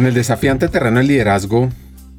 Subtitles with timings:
[0.00, 1.68] En el desafiante terreno del liderazgo,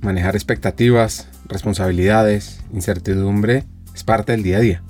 [0.02, 3.64] manejar expectativas, responsabilidades, incertidumbre
[3.96, 4.84] es parte del día a día.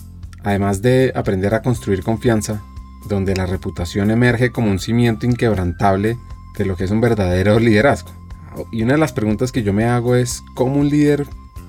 [0.44, 2.62] Además de aprender a construir confianza,
[3.08, 6.17] donde la reputación emerge como un cimiento inquebrantable
[6.58, 8.12] de lo que es un verdadero liderazgo.
[8.73, 11.26] Y una de las preguntas que yo me hago es cómo un líder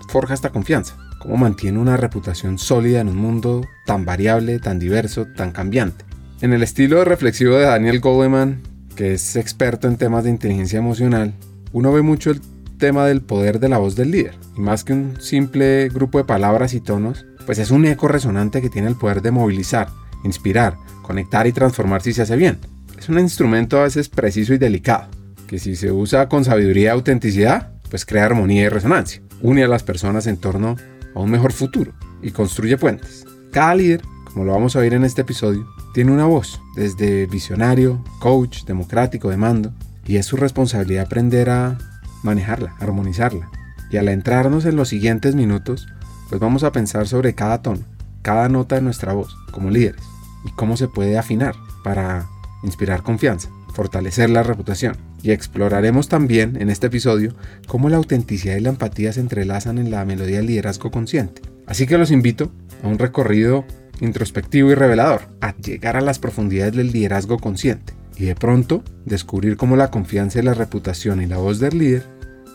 [0.08, 5.28] forja esta confianza, cómo mantiene una reputación sólida en un mundo tan variable, tan diverso,
[5.36, 6.04] tan cambiante.
[6.40, 11.34] En el estilo reflexivo de Daniel Goleman, que es experto en temas de inteligencia emocional,
[11.72, 12.40] uno ve mucho el
[12.78, 14.34] tema del poder de la voz del líder.
[14.56, 18.60] Y más que un simple grupo de palabras y tonos, pues es un eco resonante
[18.60, 19.88] que tiene el poder de movilizar,
[20.24, 22.58] inspirar, conectar y transformar si se hace bien.
[22.98, 25.08] Es un instrumento a veces preciso y delicado,
[25.46, 29.68] que si se usa con sabiduría y autenticidad, pues crea armonía y resonancia, une a
[29.68, 30.76] las personas en torno
[31.14, 33.24] a un mejor futuro y construye puentes.
[33.50, 38.02] Cada líder, como lo vamos a ver en este episodio, tiene una voz, desde visionario,
[38.18, 39.72] coach, democrático, de mando,
[40.06, 41.78] y es su responsabilidad aprender a
[42.22, 43.50] manejarla, armonizarla.
[43.90, 45.86] Y al entrarnos en los siguientes minutos,
[46.28, 47.82] pues vamos a pensar sobre cada tono,
[48.22, 50.02] cada nota de nuestra voz como líderes
[50.44, 52.26] y cómo se puede afinar para
[52.62, 54.96] inspirar confianza, fortalecer la reputación.
[55.22, 57.34] Y exploraremos también en este episodio
[57.68, 61.42] cómo la autenticidad y la empatía se entrelazan en la melodía del liderazgo consciente.
[61.66, 62.50] Así que los invito
[62.82, 63.64] a un recorrido
[64.02, 69.56] introspectivo y revelador, a llegar a las profundidades del liderazgo consciente y de pronto descubrir
[69.56, 72.06] cómo la confianza y la reputación y la voz del líder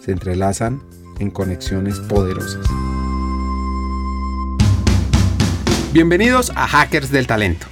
[0.04, 0.84] se entrelazan
[1.20, 2.67] en conexiones poderosas.
[5.94, 7.66] Bienvenidos a Hackers del Talento,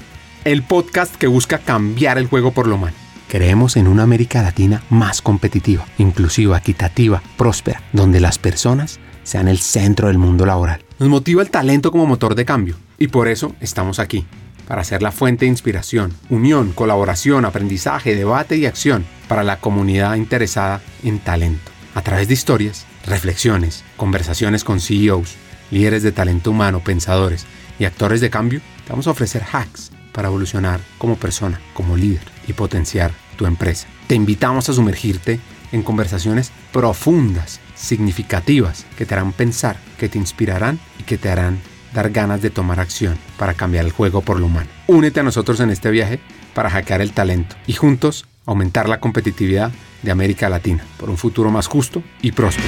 [0.46, 2.96] el podcast que busca cambiar el juego por lo humano.
[3.28, 9.58] Creemos en una América Latina más competitiva, inclusiva, equitativa, próspera, donde las personas sean el
[9.58, 10.82] centro del mundo laboral.
[10.98, 14.26] Nos motiva el talento como motor de cambio y por eso estamos aquí
[14.68, 20.16] para ser la fuente de inspiración, unión, colaboración, aprendizaje, debate y acción para la comunidad
[20.16, 21.72] interesada en talento.
[21.94, 25.36] A través de historias, reflexiones, conversaciones con CEOs,
[25.72, 27.46] líderes de talento humano, pensadores
[27.80, 32.24] y actores de cambio, te vamos a ofrecer hacks para evolucionar como persona, como líder
[32.48, 33.88] y potenciar tu empresa.
[34.08, 35.40] Te invitamos a sumergirte
[35.72, 41.60] en conversaciones profundas, significativas, que te harán pensar, que te inspirarán y que te harán
[41.96, 44.70] dar ganas de tomar acción para cambiar el juego por lo humano.
[44.86, 46.20] Únete a nosotros en este viaje
[46.54, 49.72] para hackear el talento y juntos aumentar la competitividad
[50.04, 52.68] de América Latina por un futuro más justo y próspero.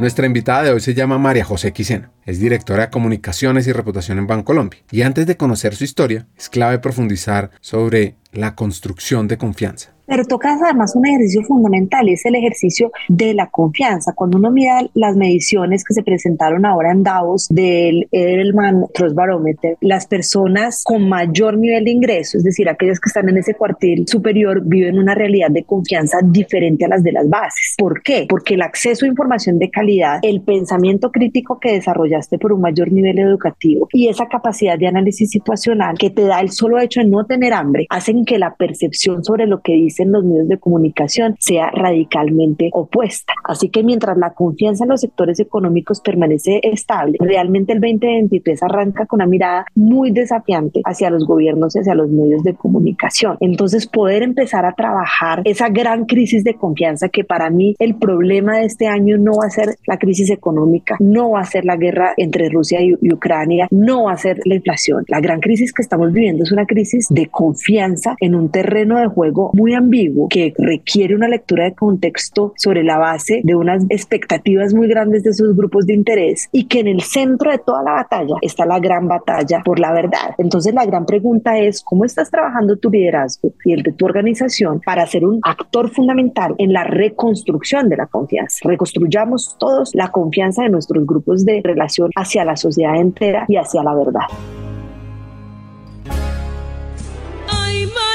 [0.00, 2.10] Nuestra invitada de hoy se llama María José Quisena.
[2.24, 4.80] Es directora de Comunicaciones y Reputación en Bancolombia.
[4.90, 9.92] Y antes de conocer su historia, es clave profundizar sobre la construcción de confianza.
[10.10, 14.12] Pero toca además un ejercicio fundamental es el ejercicio de la confianza.
[14.12, 19.76] Cuando uno mira las mediciones que se presentaron ahora en Davos del Edelman Trust Barometer,
[19.80, 24.04] las personas con mayor nivel de ingreso, es decir, aquellas que están en ese cuartil
[24.08, 27.76] superior, viven una realidad de confianza diferente a las de las bases.
[27.78, 28.26] ¿Por qué?
[28.28, 32.90] Porque el acceso a información de calidad, el pensamiento crítico que desarrollaste por un mayor
[32.90, 37.06] nivel educativo y esa capacidad de análisis situacional que te da el solo hecho de
[37.06, 40.58] no tener hambre, hacen que la percepción sobre lo que dice en los medios de
[40.58, 43.32] comunicación sea radicalmente opuesta.
[43.44, 49.06] Así que mientras la confianza en los sectores económicos permanece estable, realmente el 2023 arranca
[49.06, 53.36] con una mirada muy desafiante hacia los gobiernos y hacia los medios de comunicación.
[53.40, 58.58] Entonces poder empezar a trabajar esa gran crisis de confianza que para mí el problema
[58.58, 61.76] de este año no va a ser la crisis económica, no va a ser la
[61.76, 65.04] guerra entre Rusia y, y Ucrania, no va a ser la inflación.
[65.08, 69.06] La gran crisis que estamos viviendo es una crisis de confianza en un terreno de
[69.06, 74.72] juego muy ambiguo que requiere una lectura de contexto sobre la base de unas expectativas
[74.74, 77.92] muy grandes de sus grupos de interés y que en el centro de toda la
[77.92, 80.34] batalla está la gran batalla por la verdad.
[80.38, 84.80] Entonces la gran pregunta es, ¿cómo estás trabajando tu liderazgo y el de tu organización
[84.80, 88.68] para ser un actor fundamental en la reconstrucción de la confianza?
[88.68, 93.82] Reconstruyamos todos la confianza de nuestros grupos de relación hacia la sociedad entera y hacia
[93.82, 94.26] la verdad.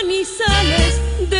[0.06, 1.38] Manizales de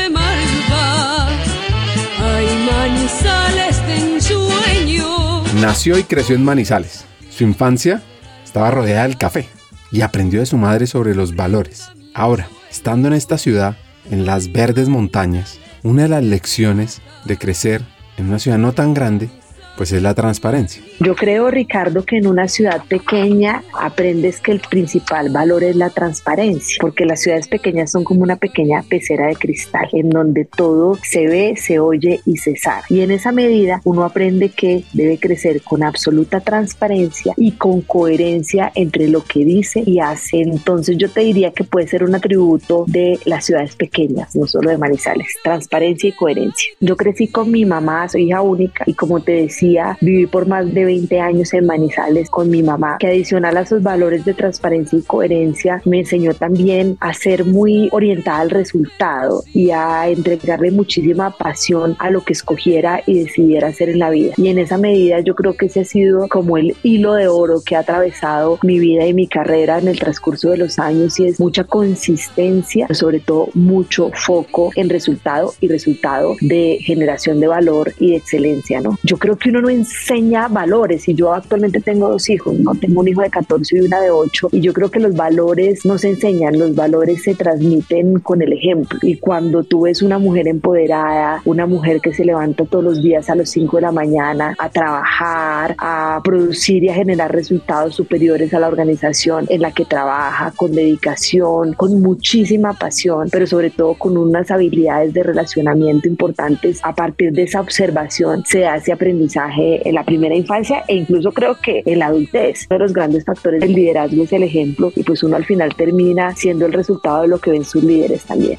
[2.20, 5.44] Ay, Manizales de ensueño.
[5.62, 7.06] Nació y creció en Manizales.
[7.30, 8.02] Su infancia
[8.44, 9.48] estaba rodeada del café
[9.92, 11.92] y aprendió de su madre sobre los valores.
[12.14, 13.78] Ahora, estando en esta ciudad,
[14.10, 17.84] en las verdes montañas, una de las lecciones de crecer
[18.18, 19.30] en una ciudad no tan grande
[19.78, 20.84] pues es la transparencia.
[21.00, 25.90] Yo creo, Ricardo, que en una ciudad pequeña aprendes que el principal valor es la
[25.90, 30.98] transparencia, porque las ciudades pequeñas son como una pequeña pecera de cristal, en donde todo
[31.04, 32.84] se ve, se oye y se sabe.
[32.90, 38.72] Y en esa medida uno aprende que debe crecer con absoluta transparencia y con coherencia
[38.76, 40.42] entre lo que dice y hace.
[40.42, 44.70] Entonces yo te diría que puede ser un atributo de las ciudades pequeñas, no solo
[44.70, 46.72] de Manizales, transparencia y coherencia.
[46.80, 49.65] Yo crecí con mi mamá, soy hija única y como te decía,
[50.02, 53.82] viví por más de 20 años en Manizales con mi mamá, que adicional a esos
[53.82, 59.72] valores de transparencia y coherencia, me enseñó también a ser muy orientada al resultado y
[59.72, 64.34] a entregarle muchísima pasión a lo que escogiera y decidiera hacer en la vida.
[64.38, 67.62] Y en esa medida yo creo que ese ha sido como el hilo de oro
[67.66, 71.28] que ha atravesado mi vida y mi carrera en el transcurso de los años y
[71.28, 77.94] es mucha consistencia, sobre todo mucho foco en resultado y resultado de generación de valor
[78.00, 78.98] y de excelencia, ¿no?
[79.04, 82.76] Yo creo que uno no enseña valores y yo actualmente tengo dos hijos, ¿no?
[82.76, 85.86] Tengo un hijo de 14 y una de 8 y yo creo que los valores
[85.86, 90.20] no se enseñan, los valores se transmiten con el ejemplo y cuando tú ves una
[90.20, 93.92] mujer empoderada, una mujer que se levanta todos los días a las 5 de la
[93.92, 99.72] mañana a trabajar, a producir y a generar resultados superiores a la organización en la
[99.72, 106.10] que trabaja, con dedicación, con muchísima pasión, pero sobre todo con unas habilidades de relacionamiento
[106.10, 106.82] importantes.
[106.84, 111.58] A partir de esa observación se hace aprendizaje en la primera infancia e incluso creo
[111.62, 112.66] que en la adultez.
[112.70, 115.76] Uno de los grandes factores del liderazgo es el ejemplo y pues uno al final
[115.76, 118.58] termina siendo el resultado de lo que ven sus líderes también.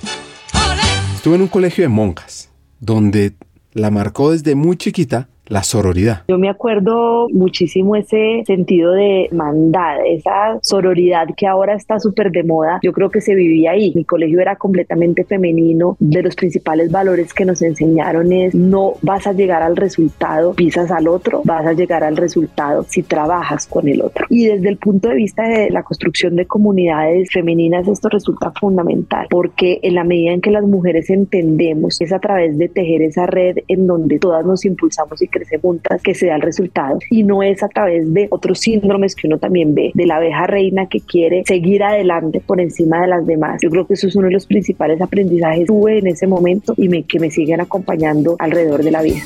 [1.15, 2.51] Estuve en un colegio de monjas
[2.81, 3.35] donde
[3.73, 6.23] la marcó desde muy chiquita la sororidad.
[6.29, 12.43] Yo me acuerdo muchísimo ese sentido de mandad, esa sororidad que ahora está súper de
[12.43, 12.81] moda.
[12.83, 13.93] Yo creo que se vivía ahí.
[13.95, 15.97] Mi colegio era completamente femenino.
[16.01, 20.91] De los principales valores que nos enseñaron es no vas a llegar al resultado, pisas
[20.91, 24.27] al otro, vas a llegar al resultado si trabajas con el otro.
[24.29, 29.27] Y desde el punto de vista de la construcción de comunidades femeninas esto resulta fundamental
[29.31, 33.27] porque en la medida en que las mujeres entendemos es a través de tejer esa
[33.27, 37.23] red en donde todas nos impulsamos y crece juntas que se da el resultado y
[37.23, 40.87] no es a través de otros síndromes que uno también ve de la abeja reina
[40.87, 43.61] que quiere seguir adelante por encima de las demás.
[43.63, 46.75] Yo creo que eso es uno de los principales aprendizajes que tuve en ese momento
[46.77, 49.23] y me, que me siguen acompañando alrededor de la vida.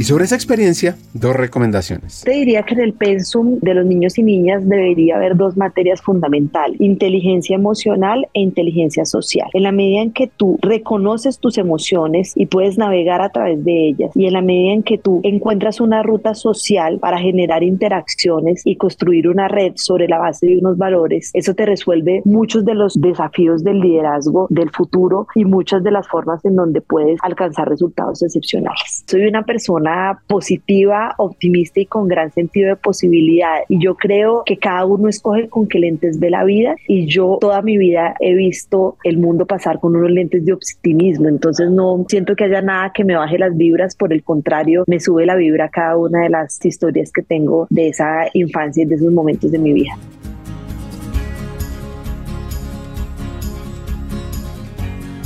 [0.00, 2.22] Y sobre esa experiencia, dos recomendaciones.
[2.24, 6.00] Te diría que en el pensum de los niños y niñas debería haber dos materias
[6.00, 9.50] fundamentales, inteligencia emocional e inteligencia social.
[9.52, 13.88] En la medida en que tú reconoces tus emociones y puedes navegar a través de
[13.88, 18.62] ellas y en la medida en que tú encuentras una ruta social para generar interacciones
[18.64, 22.74] y construir una red sobre la base de unos valores, eso te resuelve muchos de
[22.74, 27.68] los desafíos del liderazgo del futuro y muchas de las formas en donde puedes alcanzar
[27.68, 29.04] resultados excepcionales.
[29.06, 29.89] Soy una persona
[30.26, 33.58] positiva, optimista y con gran sentido de posibilidad.
[33.68, 37.38] Y yo creo que cada uno escoge con qué lentes ve la vida y yo
[37.40, 41.28] toda mi vida he visto el mundo pasar con unos lentes de optimismo.
[41.28, 45.00] Entonces no siento que haya nada que me baje las vibras, por el contrario, me
[45.00, 48.94] sube la vibra cada una de las historias que tengo de esa infancia y de
[48.96, 49.96] esos momentos de mi vida.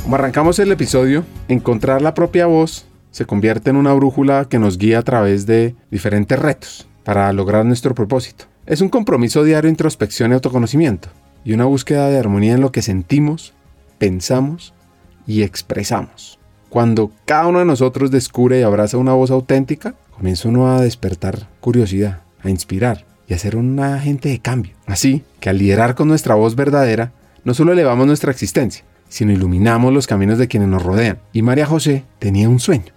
[0.05, 2.84] Como arrancamos el episodio, encontrar la propia voz
[3.15, 7.65] se convierte en una brújula que nos guía a través de diferentes retos para lograr
[7.65, 8.43] nuestro propósito.
[8.65, 11.07] Es un compromiso diario de introspección y autoconocimiento
[11.45, 13.53] y una búsqueda de armonía en lo que sentimos,
[13.99, 14.73] pensamos
[15.25, 16.39] y expresamos.
[16.67, 21.47] Cuando cada uno de nosotros descubre y abraza una voz auténtica, comienza uno a despertar
[21.61, 24.73] curiosidad, a inspirar y a ser un agente de cambio.
[24.87, 27.13] Así que al liderar con nuestra voz verdadera,
[27.45, 31.19] no solo elevamos nuestra existencia, sino iluminamos los caminos de quienes nos rodean.
[31.31, 32.94] Y María José tenía un sueño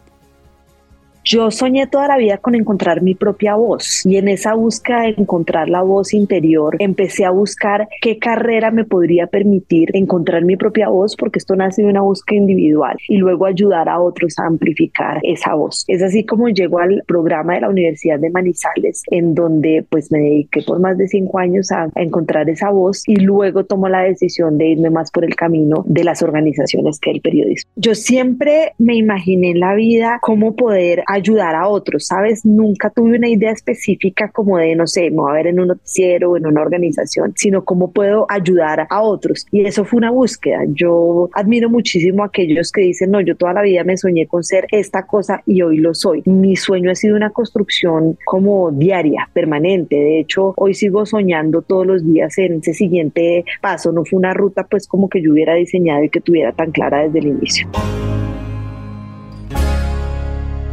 [1.28, 5.14] yo soñé toda la vida con encontrar mi propia voz y en esa búsqueda de
[5.18, 10.88] encontrar la voz interior empecé a buscar qué carrera me podría permitir encontrar mi propia
[10.88, 15.20] voz porque esto nace de una búsqueda individual y luego ayudar a otros a amplificar
[15.22, 15.84] esa voz.
[15.86, 20.20] Es así como llego al programa de la Universidad de Manizales en donde pues me
[20.20, 24.00] dediqué por más de cinco años a, a encontrar esa voz y luego tomo la
[24.00, 27.70] decisión de irme más por el camino de las organizaciones que el periodismo.
[27.76, 32.44] Yo siempre me imaginé en la vida cómo poder ayudar ayudar a otros, ¿sabes?
[32.44, 35.68] Nunca tuve una idea específica como de, no sé, me voy a ver en un
[35.68, 39.46] noticiero o en una organización, sino cómo puedo ayudar a otros.
[39.50, 40.60] Y eso fue una búsqueda.
[40.68, 44.42] Yo admiro muchísimo a aquellos que dicen, no, yo toda la vida me soñé con
[44.42, 46.22] ser esta cosa y hoy lo soy.
[46.26, 49.96] Mi sueño ha sido una construcción como diaria, permanente.
[49.96, 53.92] De hecho, hoy sigo soñando todos los días en ese siguiente paso.
[53.92, 57.02] No fue una ruta pues como que yo hubiera diseñado y que tuviera tan clara
[57.02, 57.68] desde el inicio.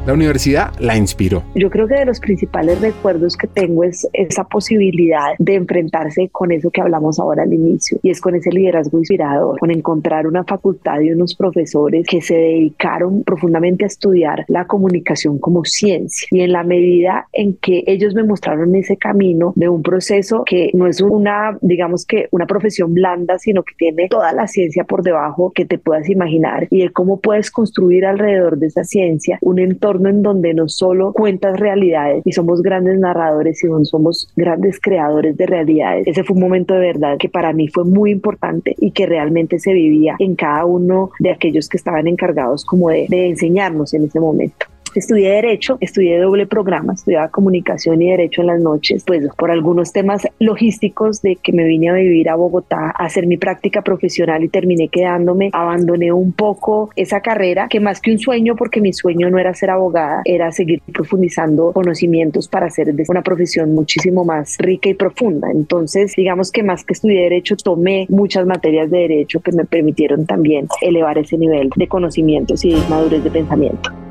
[0.06, 1.42] La universidad la inspiró.
[1.56, 6.52] Yo creo que de los principales recuerdos que tengo es esa posibilidad de enfrentarse con
[6.52, 10.44] eso que hablamos ahora al inicio y es con ese liderazgo inspirador, con encontrar una
[10.44, 16.42] facultad y unos profesores que se dedicaron profundamente a estudiar la comunicación como ciencia y
[16.42, 20.86] en la medida en que ellos me mostraron ese camino de un proceso que no
[20.86, 25.52] es una, digamos que una profesión blanda, sino que tiene toda la ciencia por debajo
[25.52, 29.95] que te puedas imaginar y de cómo puedes construir alrededor de esa ciencia un entorno
[30.04, 35.46] en donde no solo cuentas realidades y somos grandes narradores, sino somos grandes creadores de
[35.46, 36.08] realidades.
[36.08, 39.60] Ese fue un momento de verdad que para mí fue muy importante y que realmente
[39.60, 44.06] se vivía en cada uno de aquellos que estaban encargados como de, de enseñarnos en
[44.06, 44.68] ese momento.
[44.96, 49.92] Estudié Derecho, estudié doble programa, estudiaba Comunicación y Derecho en las noches, pues por algunos
[49.92, 54.44] temas logísticos de que me vine a vivir a Bogotá a hacer mi práctica profesional
[54.44, 58.94] y terminé quedándome, abandoné un poco esa carrera, que más que un sueño, porque mi
[58.94, 64.58] sueño no era ser abogada, era seguir profundizando conocimientos para hacer una profesión muchísimo más
[64.60, 65.52] rica y profunda.
[65.52, 70.26] Entonces, digamos que más que estudié Derecho, tomé muchas materias de Derecho que me permitieron
[70.26, 74.05] también elevar ese nivel de conocimientos y madurez de pensamiento.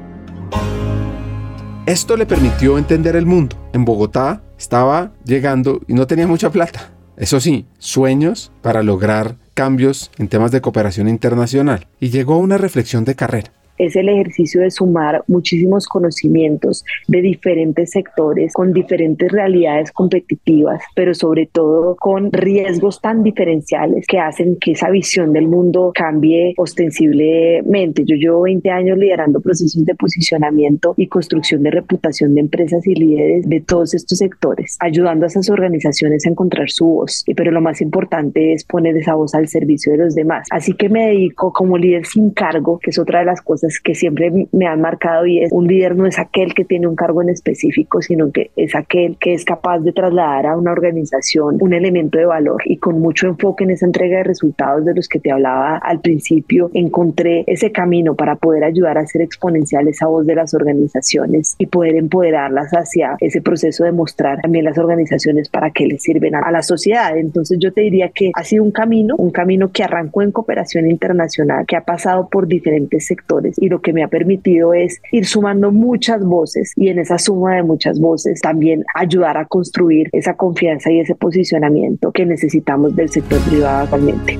[1.86, 3.56] Esto le permitió entender el mundo.
[3.72, 6.90] En Bogotá estaba llegando y no tenía mucha plata.
[7.16, 11.86] Eso sí, sueños para lograr cambios en temas de cooperación internacional.
[12.00, 17.22] Y llegó a una reflexión de carrera es el ejercicio de sumar muchísimos conocimientos de
[17.22, 24.56] diferentes sectores con diferentes realidades competitivas, pero sobre todo con riesgos tan diferenciales que hacen
[24.60, 28.04] que esa visión del mundo cambie ostensiblemente.
[28.04, 32.94] Yo llevo 20 años liderando procesos de posicionamiento y construcción de reputación de empresas y
[32.94, 37.24] líderes de todos estos sectores, ayudando a esas organizaciones a encontrar su voz.
[37.36, 40.46] Pero lo más importante es poner esa voz al servicio de los demás.
[40.50, 43.94] Así que me dedico como líder sin cargo, que es otra de las cosas que
[43.94, 47.22] siempre me han marcado y es un líder no es aquel que tiene un cargo
[47.22, 51.72] en específico, sino que es aquel que es capaz de trasladar a una organización un
[51.72, 55.20] elemento de valor y con mucho enfoque en esa entrega de resultados de los que
[55.20, 60.26] te hablaba al principio, encontré ese camino para poder ayudar a hacer exponencial esa voz
[60.26, 65.70] de las organizaciones y poder empoderarlas hacia ese proceso de mostrar también las organizaciones para
[65.70, 67.16] qué les sirven a la sociedad.
[67.16, 70.90] Entonces yo te diría que ha sido un camino, un camino que arrancó en cooperación
[70.90, 75.26] internacional, que ha pasado por diferentes sectores y lo que me ha permitido es ir
[75.26, 80.34] sumando muchas voces y en esa suma de muchas voces también ayudar a construir esa
[80.34, 84.38] confianza y ese posicionamiento que necesitamos del sector privado actualmente.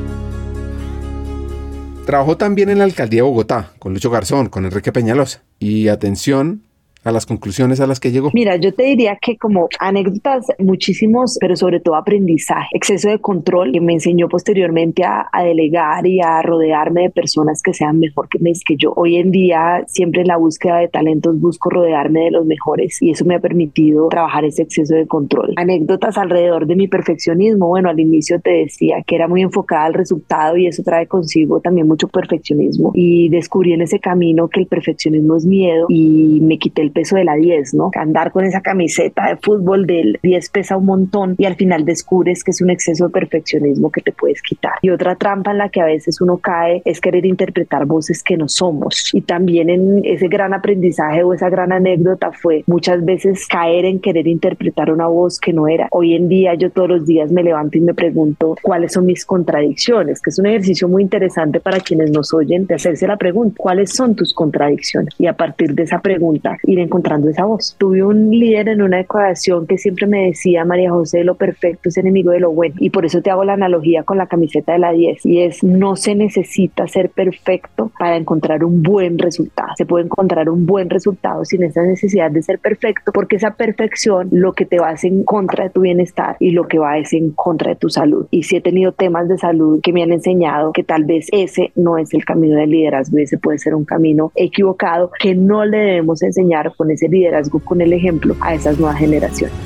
[2.06, 5.42] Trabajó también en la alcaldía de Bogotá, con Lucho Garzón, con Enrique Peñalosa.
[5.58, 6.63] Y atención,
[7.04, 8.30] a las conclusiones a las que llegó?
[8.32, 13.72] Mira, yo te diría que como anécdotas muchísimos, pero sobre todo aprendizaje, exceso de control
[13.72, 18.38] que me enseñó posteriormente a, delegar y a rodearme de personas que sean mejor que,
[18.38, 18.94] que yo.
[18.96, 23.10] Hoy en día, siempre en la búsqueda de talentos, busco rodearme de los mejores y
[23.10, 25.52] eso me ha permitido trabajar ese exceso de control.
[25.56, 27.68] Anécdotas alrededor de mi perfeccionismo.
[27.68, 31.60] Bueno, al inicio te decía que era muy enfocada al resultado y eso trae consigo
[31.60, 36.58] también mucho perfeccionismo y descubrí en ese camino que el perfeccionismo es miedo y me
[36.58, 37.90] quité el peso de la 10, ¿no?
[37.94, 42.42] Andar con esa camiseta de fútbol del 10 pesa un montón y al final descubres
[42.42, 44.74] que es un exceso de perfeccionismo que te puedes quitar.
[44.80, 48.36] Y otra trampa en la que a veces uno cae es querer interpretar voces que
[48.36, 49.10] no somos.
[49.12, 54.00] Y también en ese gran aprendizaje o esa gran anécdota fue muchas veces caer en
[54.00, 55.88] querer interpretar una voz que no era.
[55.90, 59.24] Hoy en día yo todos los días me levanto y me pregunto cuáles son mis
[59.26, 63.56] contradicciones, que es un ejercicio muy interesante para quienes nos oyen de hacerse la pregunta,
[63.58, 65.14] ¿cuáles son tus contradicciones?
[65.18, 67.76] Y a partir de esa pregunta ir encontrando esa voz.
[67.78, 71.96] Tuve un líder en una ecuación que siempre me decía, María José, lo perfecto es
[71.96, 72.74] enemigo de lo bueno.
[72.78, 75.26] Y por eso te hago la analogía con la camiseta de la 10.
[75.26, 79.70] Y es, no se necesita ser perfecto para encontrar un buen resultado.
[79.76, 84.28] Se puede encontrar un buen resultado sin esa necesidad de ser perfecto, porque esa perfección
[84.30, 87.12] lo que te va es en contra de tu bienestar y lo que va es
[87.12, 88.26] en contra de tu salud.
[88.30, 91.72] Y si he tenido temas de salud que me han enseñado que tal vez ese
[91.74, 95.78] no es el camino del liderazgo, ese puede ser un camino equivocado que no le
[95.78, 99.56] debemos enseñar con ese liderazgo, con el ejemplo a esas nuevas generaciones.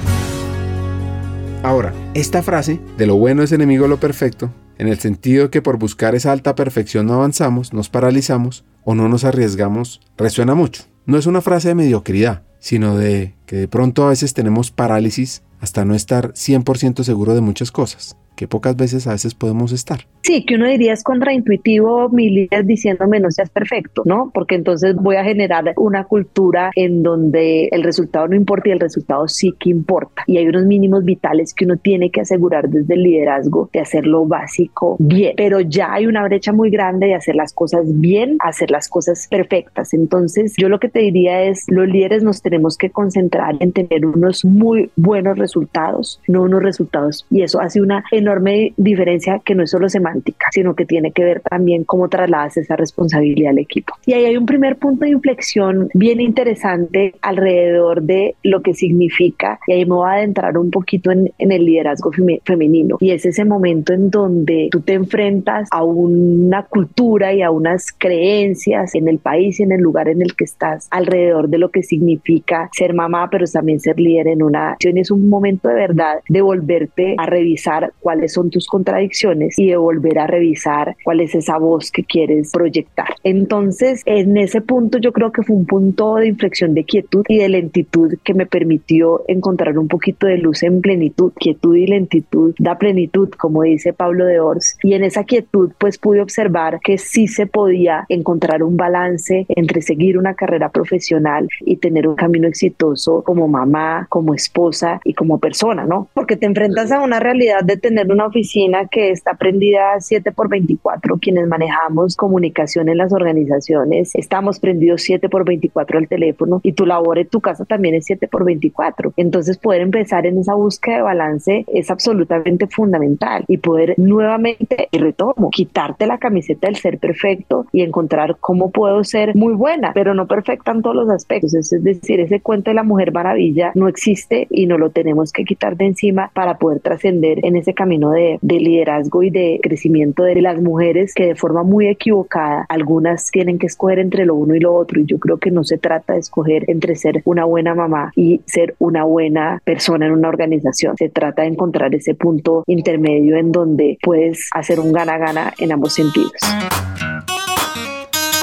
[1.62, 5.60] Ahora, esta frase, de lo bueno es enemigo de lo perfecto, en el sentido que
[5.60, 10.84] por buscar esa alta perfección no avanzamos, nos paralizamos o no nos arriesgamos, resuena mucho.
[11.04, 15.42] no es una frase de mediocridad, sino de que de pronto a veces tenemos parálisis
[15.60, 20.06] hasta no estar 100% seguro de muchas cosas que pocas veces a veces podemos estar.
[20.22, 24.30] Sí, que uno diría es contraintuitivo mi líder diciéndome no seas perfecto, ¿no?
[24.32, 28.78] Porque entonces voy a generar una cultura en donde el resultado no importa y el
[28.80, 30.22] resultado sí que importa.
[30.28, 34.06] Y hay unos mínimos vitales que uno tiene que asegurar desde el liderazgo de hacer
[34.06, 35.34] lo básico bien.
[35.36, 39.26] Pero ya hay una brecha muy grande de hacer las cosas bien, hacer las cosas
[39.28, 39.94] perfectas.
[39.94, 44.06] Entonces yo lo que te diría es, los líderes nos tenemos que concentrar en tener
[44.06, 47.26] unos muy buenos resultados, no unos resultados.
[47.30, 51.12] Y eso hace una enorme enorme diferencia que no es solo semántica, sino que tiene
[51.12, 53.94] que ver también cómo trasladas esa responsabilidad al equipo.
[54.06, 59.58] Y ahí hay un primer punto de inflexión bien interesante alrededor de lo que significa,
[59.66, 62.10] y ahí me voy a adentrar un poquito en, en el liderazgo
[62.44, 67.50] femenino, y es ese momento en donde tú te enfrentas a una cultura y a
[67.50, 71.58] unas creencias en el país y en el lugar en el que estás alrededor de
[71.58, 74.98] lo que significa ser mamá, pero también ser líder en una acción.
[74.98, 79.68] Es un momento de verdad de volverte a revisar cuál cuáles son tus contradicciones y
[79.68, 83.06] de volver a revisar cuál es esa voz que quieres proyectar.
[83.22, 87.38] Entonces, en ese punto yo creo que fue un punto de inflexión de quietud y
[87.38, 91.32] de lentitud que me permitió encontrar un poquito de luz en plenitud.
[91.38, 94.76] Quietud y lentitud da plenitud, como dice Pablo de Ors.
[94.82, 99.80] Y en esa quietud, pues pude observar que sí se podía encontrar un balance entre
[99.80, 105.38] seguir una carrera profesional y tener un camino exitoso como mamá, como esposa y como
[105.38, 106.08] persona, ¿no?
[106.14, 110.48] Porque te enfrentas a una realidad de tener una oficina que está prendida 7 por
[110.48, 116.72] 24, quienes manejamos comunicación en las organizaciones, estamos prendidos 7 por 24 al teléfono y
[116.72, 119.12] tu labor en tu casa también es 7 por 24.
[119.16, 124.98] Entonces poder empezar en esa búsqueda de balance es absolutamente fundamental y poder nuevamente, y
[124.98, 130.14] retomo, quitarte la camiseta del ser perfecto y encontrar cómo puedo ser muy buena, pero
[130.14, 131.54] no perfecta en todos los aspectos.
[131.54, 135.44] Es decir, ese cuento de la mujer maravilla no existe y no lo tenemos que
[135.44, 140.40] quitar de encima para poder trascender en ese camino de, liderazgo y de crecimiento de
[140.42, 144.60] las mujeres que de forma muy equivocada algunas tienen que escoger entre lo uno y
[144.60, 147.74] lo otro y yo creo que no se trata de escoger entre ser una buena
[147.74, 152.64] mamá y ser una buena persona en una organización se trata de encontrar ese punto
[152.66, 156.32] intermedio en donde puedes hacer un gana-gana en ambos sentidos.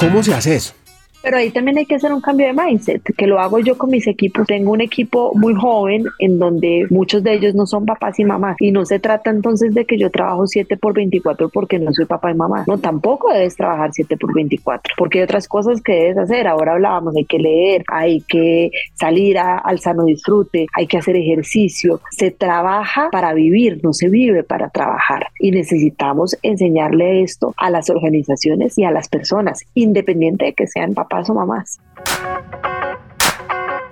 [0.00, 0.85] ¿Cómo se hace eso?
[1.26, 3.90] Pero ahí también hay que hacer un cambio de mindset, que lo hago yo con
[3.90, 4.46] mis equipos.
[4.46, 8.54] Tengo un equipo muy joven en donde muchos de ellos no son papás y mamás.
[8.60, 12.04] Y no se trata entonces de que yo trabajo 7 por 24 porque no soy
[12.04, 12.62] papá y mamá.
[12.68, 16.46] No, tampoco debes trabajar 7 por 24 porque hay otras cosas que debes hacer.
[16.46, 22.02] Ahora hablábamos, hay que leer, hay que salir al sano disfrute, hay que hacer ejercicio.
[22.12, 25.26] Se trabaja para vivir, no se vive para trabajar.
[25.40, 30.94] Y necesitamos enseñarle esto a las organizaciones y a las personas, independiente de que sean
[30.94, 31.15] papás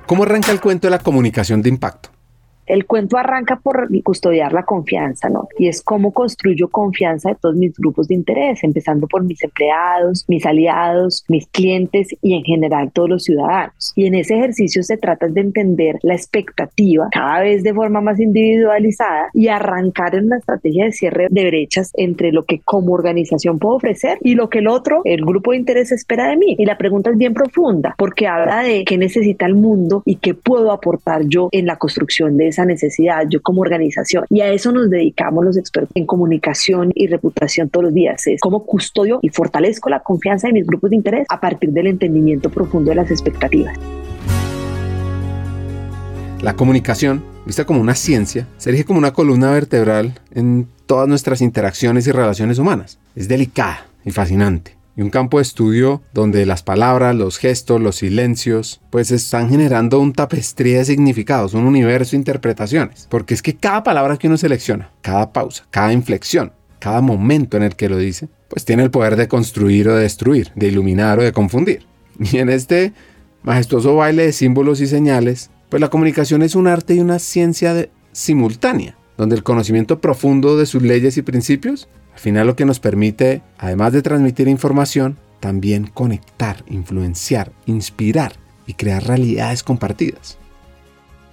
[0.07, 2.14] ¿Cómo arranca el cuento de la comunicación de impacto?
[2.67, 5.49] El cuento arranca por custodiar la confianza, ¿no?
[5.59, 10.25] Y es cómo construyo confianza de todos mis grupos de interés, empezando por mis empleados,
[10.29, 13.93] mis aliados, mis clientes y en general todos los ciudadanos.
[13.95, 18.21] Y en ese ejercicio se trata de entender la expectativa cada vez de forma más
[18.21, 23.59] individualizada y arrancar en una estrategia de cierre de brechas entre lo que como organización
[23.59, 26.57] puedo ofrecer y lo que el otro, el grupo de interés espera de mí.
[26.59, 30.35] Y la pregunta es bien profunda porque habla de qué necesita el mundo y qué
[30.35, 34.25] puedo aportar yo en la construcción de esa necesidad, yo como organización.
[34.31, 38.27] Y a eso nos dedicamos los expertos en comunicación y reputación todos los días.
[38.27, 41.89] Es cómo custodio y fortalezco la confianza de mis grupos de interés a partir del
[41.89, 43.77] entendimiento profundo de las expectativas.
[46.43, 51.41] La comunicación, vista como una ciencia, se erige como una columna vertebral en todas nuestras
[51.41, 52.99] interacciones y relaciones humanas.
[53.17, 57.97] Es delicada y fascinante y un campo de estudio donde las palabras, los gestos, los
[57.97, 63.07] silencios, pues están generando un tapestría de significados, un universo de interpretaciones.
[63.11, 67.65] Porque es que cada palabra que uno selecciona, cada pausa, cada inflexión, cada momento en
[67.65, 71.19] el que lo dice, pues tiene el poder de construir o de destruir, de iluminar
[71.19, 71.87] o de confundir.
[72.21, 72.93] Y en este
[73.43, 77.89] majestuoso baile de símbolos y señales, pues la comunicación es un arte y una ciencia
[78.13, 82.81] simultánea, donde el conocimiento profundo de sus leyes y principios al final lo que nos
[82.81, 88.35] permite, además de transmitir información, también conectar, influenciar, inspirar
[88.67, 90.39] y crear realidades compartidas.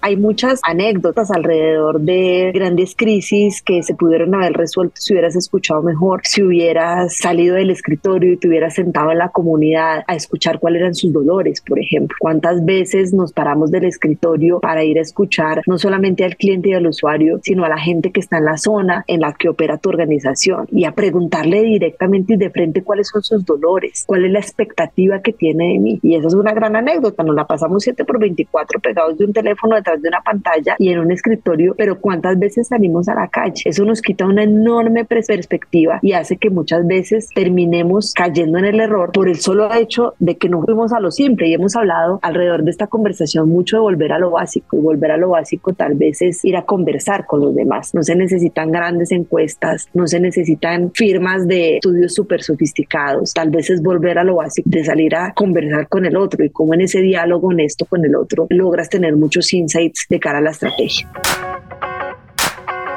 [0.03, 5.83] Hay muchas anécdotas alrededor de grandes crisis que se pudieron haber resuelto si hubieras escuchado
[5.83, 10.59] mejor, si hubieras salido del escritorio y te hubieras sentado en la comunidad a escuchar
[10.59, 12.17] cuáles eran sus dolores, por ejemplo.
[12.19, 16.73] ¿Cuántas veces nos paramos del escritorio para ir a escuchar no solamente al cliente y
[16.73, 19.77] al usuario, sino a la gente que está en la zona en la que opera
[19.77, 24.31] tu organización y a preguntarle directamente y de frente cuáles son sus dolores, cuál es
[24.31, 25.99] la expectativa que tiene de mí?
[26.01, 29.33] Y esa es una gran anécdota, nos la pasamos 7 por 24 pegados de un
[29.33, 33.27] teléfono detrás de una pantalla y en un escritorio, pero ¿cuántas veces salimos a la
[33.27, 33.63] calle?
[33.65, 38.80] Eso nos quita una enorme perspectiva y hace que muchas veces terminemos cayendo en el
[38.80, 42.19] error por el solo hecho de que no fuimos a lo simple y hemos hablado
[42.21, 45.73] alrededor de esta conversación mucho de volver a lo básico y volver a lo básico
[45.73, 47.93] tal vez es ir a conversar con los demás.
[47.93, 53.69] No se necesitan grandes encuestas, no se necesitan firmas de estudios súper sofisticados, tal vez
[53.69, 56.82] es volver a lo básico, de salir a conversar con el otro y como en
[56.82, 61.11] ese diálogo honesto con el otro logras tener muchos insights de cara a la estrategia.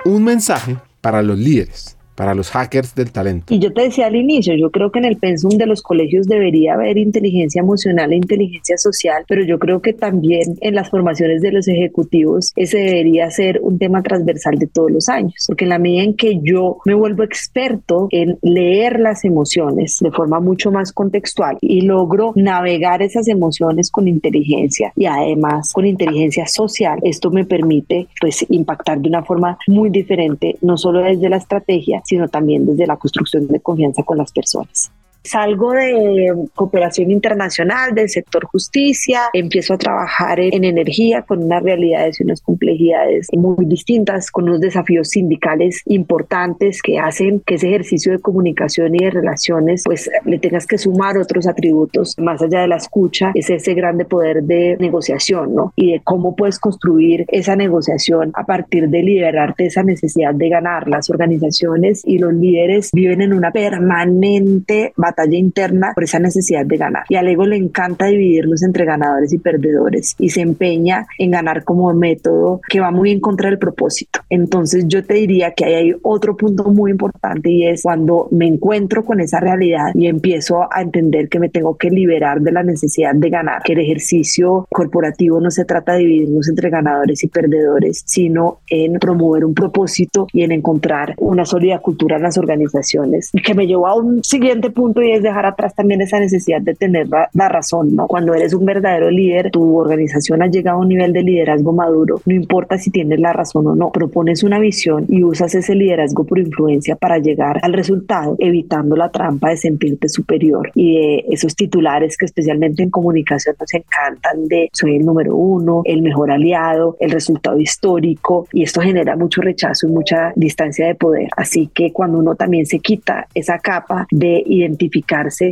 [0.05, 3.53] Un mensaje para los líderes para los hackers del talento.
[3.55, 6.27] Y yo te decía al inicio, yo creo que en el pensum de los colegios
[6.27, 11.43] debería haber inteligencia emocional e inteligencia social, pero yo creo que también en las formaciones
[11.43, 15.71] de los ejecutivos ese debería ser un tema transversal de todos los años, porque en
[15.71, 20.71] la medida en que yo me vuelvo experto en leer las emociones de forma mucho
[20.71, 27.31] más contextual y logro navegar esas emociones con inteligencia y además con inteligencia social, esto
[27.31, 32.29] me permite pues impactar de una forma muy diferente, no solo desde la estrategia, sino
[32.29, 34.91] también desde la construcción de confianza con las personas.
[35.25, 42.21] Salgo de cooperación internacional, del sector justicia, empiezo a trabajar en, energía con unas realidades
[42.21, 48.13] y unas complejidades muy distintas, con unos desafíos sindicales importantes que hacen que ese ejercicio
[48.13, 52.69] de comunicación y de relaciones pues le tengas que sumar otros atributos más allá de
[52.69, 55.73] la escucha, es ese grande poder de negociación, ¿no?
[55.75, 60.87] Y de cómo puedes construir esa negociación a partir de liberarte esa necesidad de ganar.
[60.87, 66.67] Las organizaciones y los líderes viven en una permanente batalla batalla interna por esa necesidad
[66.67, 67.05] de ganar.
[67.09, 71.65] Y al ego le encanta dividirnos entre ganadores y perdedores y se empeña en ganar
[71.65, 74.21] como método que va muy en contra del propósito.
[74.29, 78.47] Entonces yo te diría que ahí hay otro punto muy importante y es cuando me
[78.47, 82.63] encuentro con esa realidad y empiezo a entender que me tengo que liberar de la
[82.63, 87.29] necesidad de ganar, que el ejercicio corporativo no se trata de dividirnos entre ganadores y
[87.29, 93.31] perdedores, sino en promover un propósito y en encontrar una sólida cultura en las organizaciones,
[93.45, 96.75] que me llevó a un siguiente punto y es dejar atrás también esa necesidad de
[96.75, 98.07] tener la, razón, ¿no?
[98.07, 102.21] Cuando eres un verdadero líder, tu organización ha llegado a un nivel de liderazgo maduro,
[102.25, 106.25] no importa si tienes la razón o no, propones una visión y usas ese liderazgo
[106.25, 111.55] por influencia para llegar al resultado, evitando la trampa de sentirte superior y de esos
[111.55, 116.97] titulares que especialmente en comunicación nos encantan de soy el número uno, el mejor aliado,
[117.01, 121.29] el resultado histórico y esto genera mucho rechazo y mucha distancia de poder.
[121.37, 124.94] Así que cuando uno también se quita esa capa de identificar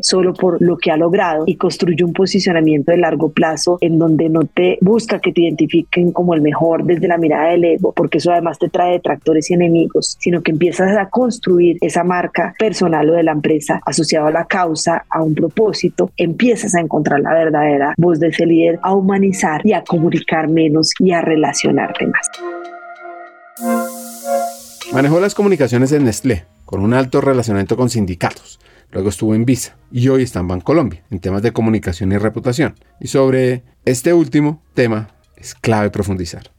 [0.02, 4.28] solo por lo que ha logrado y construye un posicionamiento de largo plazo en donde
[4.28, 8.18] no te busca que te identifiquen como el mejor desde la mirada del ego, porque
[8.18, 13.08] eso además te trae detractores y enemigos, sino que empiezas a construir esa marca personal
[13.10, 17.34] o de la empresa asociado a la causa, a un propósito, empiezas a encontrar la
[17.34, 22.28] verdadera voz de ese líder, a humanizar y a comunicar menos y a relacionarte más.
[24.92, 28.60] Manejó las comunicaciones en Nestlé, con un alto relacionamiento con sindicatos
[28.92, 32.74] luego estuvo en Visa y hoy está en Bancolombia en temas de comunicación y reputación.
[33.00, 36.51] Y sobre este último tema es clave profundizar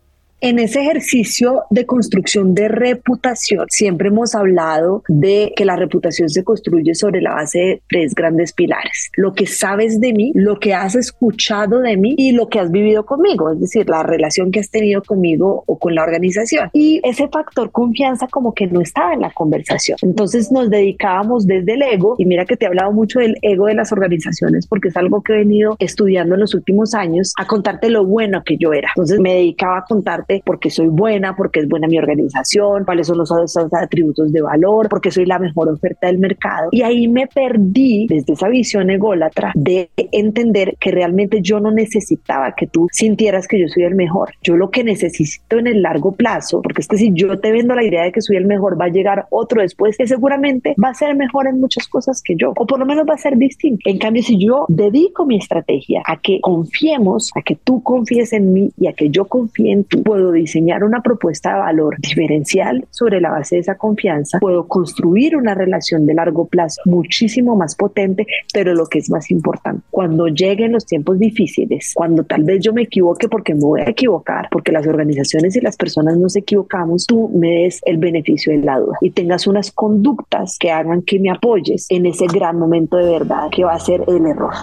[0.44, 6.44] en ese ejercicio de construcción de reputación, siempre hemos hablado de que la reputación se
[6.44, 9.10] construye sobre la base de tres grandes pilares.
[9.16, 12.72] Lo que sabes de mí, lo que has escuchado de mí y lo que has
[12.72, 16.70] vivido conmigo, es decir, la relación que has tenido conmigo o con la organización.
[16.74, 19.98] Y ese factor confianza como que no estaba en la conversación.
[20.02, 23.68] Entonces nos dedicábamos desde el ego, y mira que te he hablado mucho del ego
[23.68, 27.48] de las organizaciones porque es algo que he venido estudiando en los últimos años, a
[27.48, 28.90] contarte lo bueno que yo era.
[28.94, 33.18] Entonces me dedicaba a contarte porque soy buena, porque es buena mi organización, cuáles son
[33.18, 33.32] los
[33.74, 36.70] atributos de valor, porque soy la mejor oferta del mercado.
[36.72, 42.54] Y ahí me perdí desde esa visión ególatra de entender que realmente yo no necesitaba
[42.56, 44.32] que tú sintieras que yo soy el mejor.
[44.42, 47.76] Yo lo que necesito en el largo plazo, porque es que si yo te vendo
[47.76, 50.90] la idea de que soy el mejor, va a llegar otro después que seguramente va
[50.90, 53.38] a ser mejor en muchas cosas que yo, o por lo menos va a ser
[53.38, 53.90] distinto.
[53.90, 58.54] En cambio, si yo dedico mi estrategia a que confiemos, a que tú confíes en
[58.54, 61.98] mí y a que yo confíe en ti, puedo puedo diseñar una propuesta de valor
[62.00, 67.58] diferencial sobre la base de esa confianza, puedo construir una relación de largo plazo muchísimo
[67.58, 72.44] más potente, pero lo que es más importante, cuando lleguen los tiempos difíciles, cuando tal
[72.44, 76.18] vez yo me equivoque porque me voy a equivocar, porque las organizaciones y las personas
[76.18, 80.72] nos equivocamos, tú me des el beneficio de la duda y tengas unas conductas que
[80.72, 84.26] hagan que me apoyes en ese gran momento de verdad que va a ser el
[84.26, 84.54] error.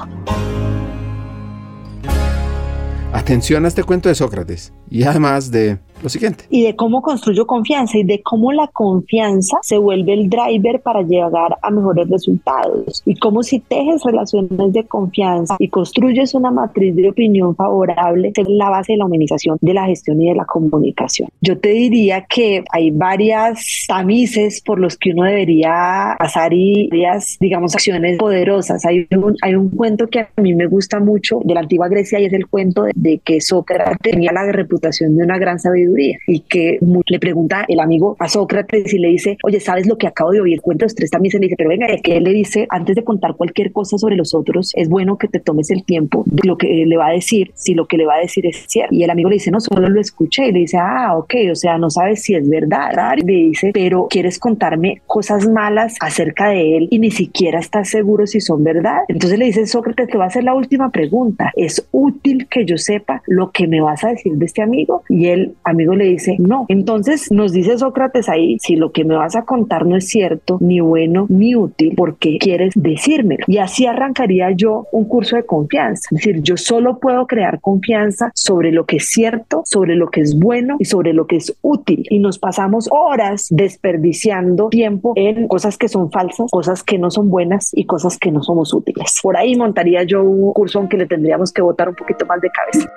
[3.12, 6.44] Atención a este cuento de Sócrates y además de lo siguiente.
[6.50, 11.02] Y de cómo construyo confianza y de cómo la confianza se vuelve el driver para
[11.02, 13.02] llegar a mejores resultados.
[13.04, 18.48] Y cómo si tejes relaciones de confianza y construyes una matriz de opinión favorable, es
[18.48, 21.28] la base de la humanización de la gestión y de la comunicación.
[21.40, 27.36] Yo te diría que hay varias tamices por los que uno debería pasar y varias,
[27.40, 28.84] digamos, acciones poderosas.
[28.86, 32.20] Hay un, hay un cuento que a mí me gusta mucho de la antigua Grecia
[32.20, 35.89] y es el cuento de, de que Sócrates tenía la reputación de una gran sabiduría
[35.98, 40.07] y que le pregunta el amigo a Sócrates y le dice, oye, ¿sabes lo que
[40.07, 40.61] acabo de oír?
[40.61, 43.37] Cuenta tres también se le dice, pero venga, que él le dice, antes de contar
[43.37, 46.66] cualquier cosa sobre los otros, es bueno que te tomes el tiempo de lo que
[46.87, 48.94] le va a decir, si lo que le va a decir es cierto.
[48.94, 50.48] Y el amigo le dice, no, solo lo escuché.
[50.48, 53.16] Y le dice, ah, ok, o sea, no sabes si es verdad.
[53.16, 57.88] Y le dice, pero quieres contarme cosas malas acerca de él y ni siquiera estás
[57.88, 59.00] seguro si son verdad.
[59.09, 61.53] Entonces le dice Sócrates, te va a hacer la última pregunta.
[61.57, 65.03] ¿Es útil que yo sepa lo que me vas a decir de este amigo?
[65.09, 66.66] Y él, amigo, amigo le dice, no.
[66.68, 70.58] Entonces nos dice Sócrates ahí, si lo que me vas a contar no es cierto,
[70.60, 73.44] ni bueno, ni útil, ¿por qué quieres decírmelo?
[73.46, 76.08] Y así arrancaría yo un curso de confianza.
[76.10, 80.20] Es decir, yo solo puedo crear confianza sobre lo que es cierto, sobre lo que
[80.20, 82.04] es bueno y sobre lo que es útil.
[82.10, 87.30] Y nos pasamos horas desperdiciando tiempo en cosas que son falsas, cosas que no son
[87.30, 89.18] buenas y cosas que no somos útiles.
[89.22, 92.50] Por ahí montaría yo un curso aunque le tendríamos que botar un poquito más de
[92.50, 92.90] cabeza.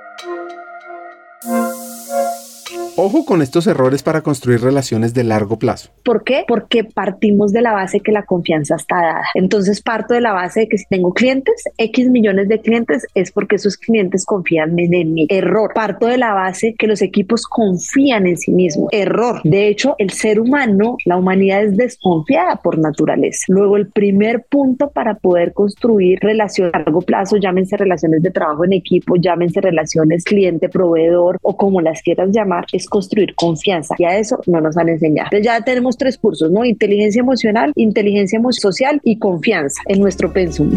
[2.96, 5.90] Ojo con estos errores para construir relaciones de largo plazo.
[6.04, 6.44] ¿Por qué?
[6.48, 9.24] Porque partimos de la base que la confianza está dada.
[9.34, 13.32] Entonces parto de la base de que si tengo clientes, X millones de clientes, es
[13.32, 15.26] porque esos clientes confían en mí.
[15.30, 15.72] Error.
[15.74, 18.90] Parto de la base que los equipos confían en sí mismos.
[18.92, 19.42] Error.
[19.44, 23.46] De hecho, el ser humano, la humanidad es desconfiada por naturaleza.
[23.48, 28.66] Luego, el primer punto para poder construir relaciones a largo plazo, llámense relaciones de trabajo
[28.66, 34.17] en equipo, llámense relaciones cliente-proveedor o como las quieras llamar, es construir confianza y a
[34.17, 35.30] eso no nos han enseñado.
[35.32, 36.65] Entonces ya tenemos tres cursos, ¿no?
[36.65, 40.76] Inteligencia emocional, inteligencia social y confianza en nuestro pensum.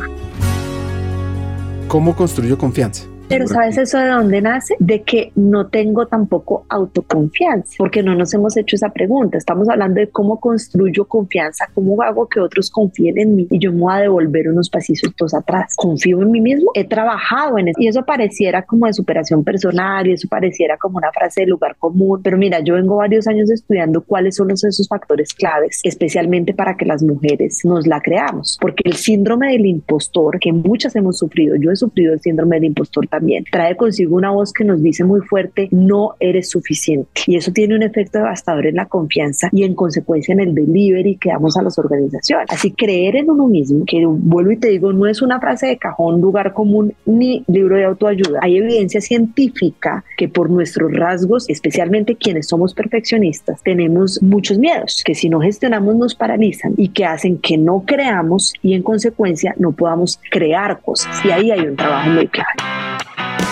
[1.88, 3.06] ¿Cómo construyo confianza?
[3.28, 4.76] Pero ¿sabes eso de dónde nace?
[4.78, 9.36] De que no tengo tampoco autoconfianza, porque no nos hemos hecho esa pregunta.
[9.36, 13.72] Estamos hablando de cómo construyo confianza, cómo hago que otros confíen en mí y yo
[13.72, 15.74] me voy a devolver unos pasitos atrás.
[15.76, 20.06] Confío en mí mismo, he trabajado en eso y eso pareciera como de superación personal
[20.06, 22.20] y eso pareciera como una frase de lugar común.
[22.22, 26.84] Pero mira, yo vengo varios años estudiando cuáles son esos factores claves, especialmente para que
[26.84, 31.72] las mujeres nos la creamos, porque el síndrome del impostor, que muchas hemos sufrido, yo
[31.72, 35.20] he sufrido el síndrome del impostor también trae consigo una voz que nos dice muy
[35.22, 37.22] fuerte, no eres suficiente.
[37.26, 41.16] Y eso tiene un efecto devastador en la confianza y en consecuencia en el delivery
[41.16, 42.46] que damos a las organizaciones.
[42.50, 45.78] Así creer en uno mismo, que vuelvo y te digo, no es una frase de
[45.78, 48.40] cajón, lugar común ni libro de autoayuda.
[48.42, 55.14] Hay evidencia científica que por nuestros rasgos, especialmente quienes somos perfeccionistas, tenemos muchos miedos que
[55.14, 59.72] si no gestionamos nos paralizan y que hacen que no creamos y en consecuencia no
[59.72, 61.24] podamos crear cosas.
[61.24, 63.05] Y ahí hay un trabajo muy clave.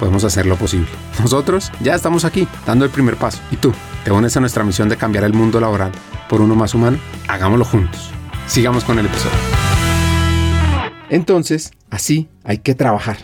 [0.00, 0.88] podemos hacer lo posible.
[1.20, 3.38] Nosotros ya estamos aquí, dando el primer paso.
[3.50, 3.72] ¿Y tú?
[4.02, 5.92] ¿Te unes a nuestra misión de cambiar el mundo laboral
[6.28, 6.98] por uno más humano?
[7.28, 8.10] Hagámoslo juntos.
[8.46, 9.36] Sigamos con el episodio.
[11.10, 13.18] Entonces, así hay que trabajar.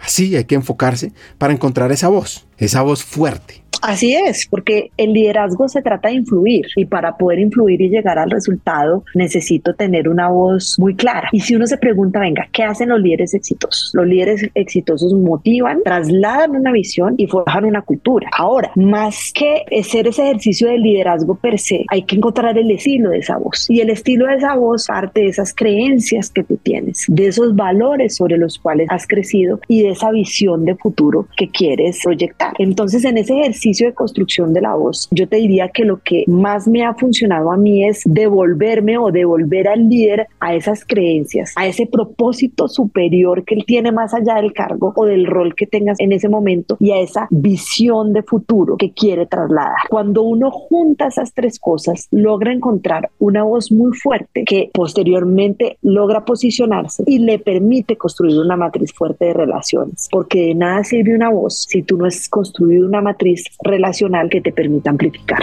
[0.00, 5.12] Así hay que enfocarse para encontrar esa voz, esa voz fuerte, Así es, porque el
[5.12, 10.08] liderazgo se trata de influir y para poder influir y llegar al resultado necesito tener
[10.08, 11.28] una voz muy clara.
[11.32, 13.90] Y si uno se pregunta, venga, ¿qué hacen los líderes exitosos?
[13.92, 18.30] Los líderes exitosos motivan, trasladan una visión y forjan una cultura.
[18.38, 23.10] Ahora, más que hacer ese ejercicio de liderazgo per se, hay que encontrar el estilo
[23.10, 23.68] de esa voz.
[23.68, 27.56] Y el estilo de esa voz parte de esas creencias que tú tienes, de esos
[27.56, 32.52] valores sobre los cuales has crecido y de esa visión de futuro que quieres proyectar.
[32.58, 36.24] Entonces, en ese ejercicio de construcción de la voz, yo te diría que lo que
[36.26, 41.52] más me ha funcionado a mí es devolverme o devolver al líder a esas creencias,
[41.56, 45.66] a ese propósito superior que él tiene más allá del cargo o del rol que
[45.66, 49.88] tengas en ese momento y a esa visión de futuro que quiere trasladar.
[49.88, 56.24] Cuando uno junta esas tres cosas, logra encontrar una voz muy fuerte que posteriormente logra
[56.24, 61.30] posicionarse y le permite construir una matriz fuerte de relaciones, porque de nada sirve una
[61.30, 65.42] voz si tú no has construido una matriz relacional que te permita amplificar.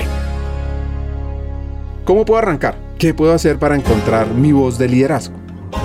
[2.03, 2.75] ¿Cómo puedo arrancar?
[2.97, 5.38] ¿Qué puedo hacer para encontrar mi voz de liderazgo?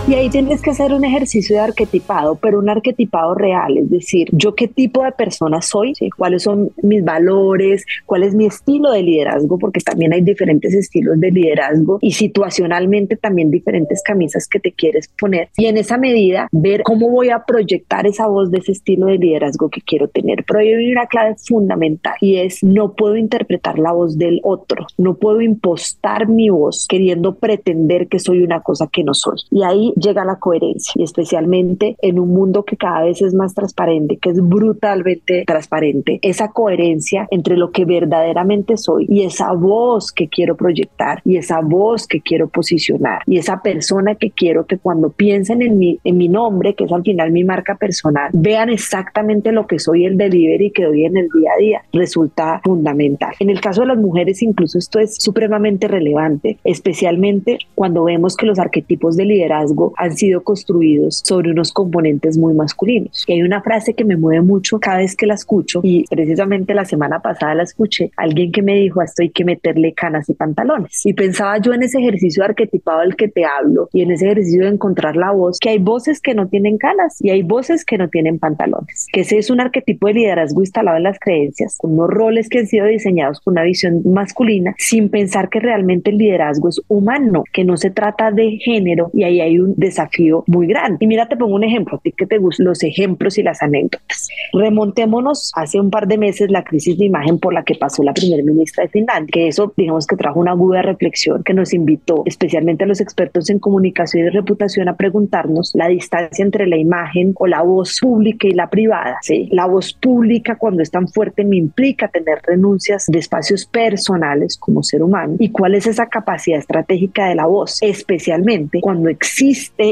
[0.07, 4.29] Y ahí tienes que hacer un ejercicio de arquetipado, pero un arquetipado real, es decir,
[4.33, 9.03] yo qué tipo de persona soy, cuáles son mis valores, cuál es mi estilo de
[9.03, 14.73] liderazgo, porque también hay diferentes estilos de liderazgo y situacionalmente también diferentes camisas que te
[14.73, 15.49] quieres poner.
[15.57, 19.16] Y en esa medida, ver cómo voy a proyectar esa voz de ese estilo de
[19.16, 20.44] liderazgo que quiero tener.
[20.47, 25.14] Pero hay una clave fundamental y es no puedo interpretar la voz del otro, no
[25.16, 29.38] puedo impostar mi voz queriendo pretender que soy una cosa que no soy.
[29.51, 33.55] Y ahí llega la coherencia y especialmente en un mundo que cada vez es más
[33.55, 40.13] transparente, que es brutalmente transparente, esa coherencia entre lo que verdaderamente soy y esa voz
[40.13, 44.79] que quiero proyectar y esa voz que quiero posicionar y esa persona que quiero que
[44.79, 48.71] cuando piensen en mi, en mi nombre, que es al final mi marca personal, vean
[48.71, 53.33] exactamente lo que soy el delivery que doy en el día a día, resulta fundamental.
[53.41, 58.47] En el caso de las mujeres incluso esto es supremamente relevante, especialmente cuando vemos que
[58.47, 59.63] los arquetipos de liderazgo
[59.96, 63.24] han sido construidos sobre unos componentes muy masculinos.
[63.27, 66.74] Y hay una frase que me mueve mucho cada vez que la escucho y precisamente
[66.74, 70.35] la semana pasada la escuché, alguien que me dijo, esto hay que meterle canas y
[70.35, 71.05] pantalones.
[71.05, 74.64] Y pensaba yo en ese ejercicio arquetipado del que te hablo y en ese ejercicio
[74.64, 77.98] de encontrar la voz, que hay voces que no tienen canas y hay voces que
[77.98, 81.92] no tienen pantalones, que ese es un arquetipo de liderazgo instalado en las creencias, con
[81.92, 86.18] unos roles que han sido diseñados con una visión masculina, sin pensar que realmente el
[86.18, 90.67] liderazgo es humano, que no se trata de género y ahí hay un desafío muy
[90.67, 90.99] grande.
[91.01, 93.62] Y mira, te pongo un ejemplo, a ti que te gustan los ejemplos y las
[93.62, 94.29] anécdotas.
[94.53, 98.14] Remontémonos hace un par de meses la crisis de imagen por la que pasó la
[98.14, 102.23] primera ministra de Finlandia, que eso digamos que trajo una aguda reflexión que nos invitó
[102.27, 107.35] especialmente a los expertos en comunicación y reputación a preguntarnos la distancia entre la imagen
[107.37, 109.19] o la voz pública y la privada.
[109.23, 109.49] ¿sí?
[109.51, 114.83] La voz pública cuando es tan fuerte me implica tener renuncias de espacios personales como
[114.83, 119.44] ser humano y cuál es esa capacidad estratégica de la voz, especialmente cuando existe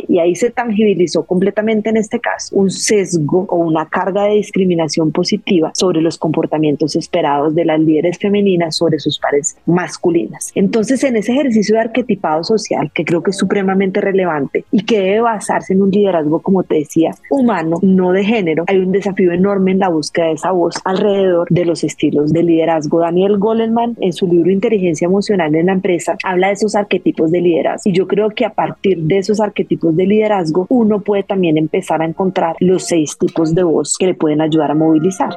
[0.09, 5.13] y ahí se tangibilizó completamente en este caso, un sesgo o una carga de discriminación
[5.13, 10.51] positiva sobre los comportamientos esperados de las líderes femeninas sobre sus pares masculinas.
[10.55, 15.01] Entonces, en ese ejercicio de arquetipado social, que creo que es supremamente relevante y que
[15.01, 19.33] debe basarse en un liderazgo, como te decía, humano, no de género, hay un desafío
[19.33, 23.01] enorme en la búsqueda de esa voz alrededor de los estilos de liderazgo.
[23.01, 27.41] Daniel Goleman, en su libro Inteligencia Emocional en la Empresa, habla de esos arquetipos de
[27.41, 31.23] liderazgo y yo creo que a partir de esos arquetipos tipos de liderazgo, uno puede
[31.23, 35.31] también empezar a encontrar los seis tipos de voz que le pueden ayudar a movilizar.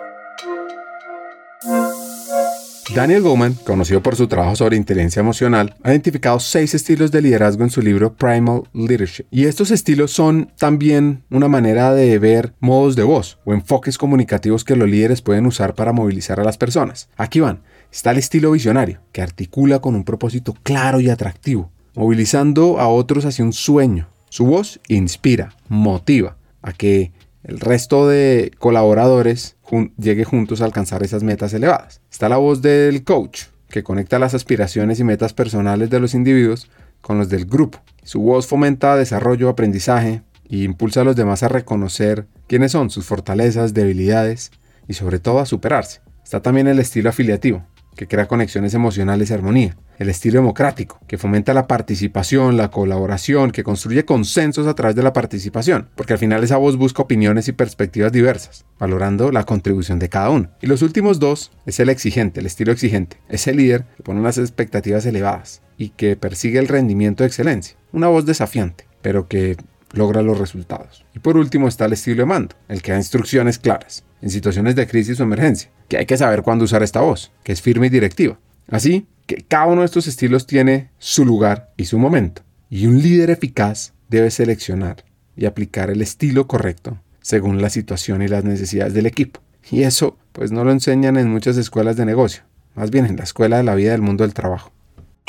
[2.93, 7.63] Daniel Goleman, conocido por su trabajo sobre inteligencia emocional, ha identificado seis estilos de liderazgo
[7.63, 9.25] en su libro Primal Leadership.
[9.31, 14.63] Y estos estilos son también una manera de ver modos de voz o enfoques comunicativos
[14.63, 17.09] que los líderes pueden usar para movilizar a las personas.
[17.17, 17.63] Aquí van.
[17.91, 23.25] Está el estilo visionario, que articula con un propósito claro y atractivo, movilizando a otros
[23.25, 27.11] hacia un sueño, su voz inspira, motiva a que
[27.43, 29.55] el resto de colaboradores
[29.97, 32.01] llegue juntos a alcanzar esas metas elevadas.
[32.11, 36.69] Está la voz del coach, que conecta las aspiraciones y metas personales de los individuos
[37.01, 37.81] con los del grupo.
[38.03, 43.05] Su voz fomenta desarrollo, aprendizaje e impulsa a los demás a reconocer quiénes son sus
[43.05, 44.51] fortalezas, debilidades
[44.87, 46.01] y sobre todo a superarse.
[46.23, 47.63] Está también el estilo afiliativo,
[47.95, 49.77] que crea conexiones emocionales y armonía.
[49.97, 55.03] El estilo democrático, que fomenta la participación, la colaboración, que construye consensos a través de
[55.03, 59.99] la participación, porque al final esa voz busca opiniones y perspectivas diversas, valorando la contribución
[59.99, 60.49] de cada uno.
[60.61, 63.21] Y los últimos dos es el exigente, el estilo exigente.
[63.29, 67.77] Es el líder que pone unas expectativas elevadas y que persigue el rendimiento de excelencia.
[67.93, 69.55] Una voz desafiante, pero que
[69.95, 71.05] logra los resultados.
[71.15, 74.75] Y por último está el estilo de mando, el que da instrucciones claras, en situaciones
[74.75, 77.87] de crisis o emergencia, que hay que saber cuándo usar esta voz, que es firme
[77.87, 78.39] y directiva.
[78.69, 82.43] Así que cada uno de estos estilos tiene su lugar y su momento.
[82.69, 85.03] Y un líder eficaz debe seleccionar
[85.35, 89.41] y aplicar el estilo correcto según la situación y las necesidades del equipo.
[89.69, 92.43] Y eso pues no lo enseñan en muchas escuelas de negocio,
[92.75, 94.71] más bien en la escuela de la vida del mundo del trabajo.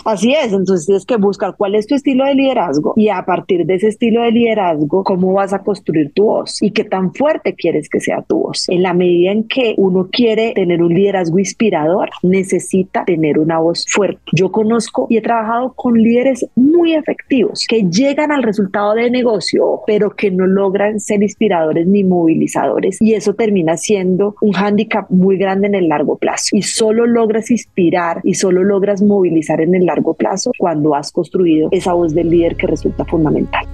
[0.05, 3.67] Así es, entonces tienes que buscar cuál es tu estilo de liderazgo y a partir
[3.67, 7.55] de ese estilo de liderazgo, cómo vas a construir tu voz y qué tan fuerte
[7.55, 8.69] quieres que sea tu voz.
[8.69, 13.85] En la medida en que uno quiere tener un liderazgo inspirador, necesita tener una voz
[13.89, 14.21] fuerte.
[14.33, 19.81] Yo conozco y he trabajado con líderes muy efectivos que llegan al resultado de negocio,
[19.87, 25.37] pero que no logran ser inspiradores ni movilizadores y eso termina siendo un hándicap muy
[25.37, 29.86] grande en el largo plazo y solo logras inspirar y solo logras movilizar en el
[29.87, 33.65] largo plazo cuando has construido esa voz del líder que resulta fundamental.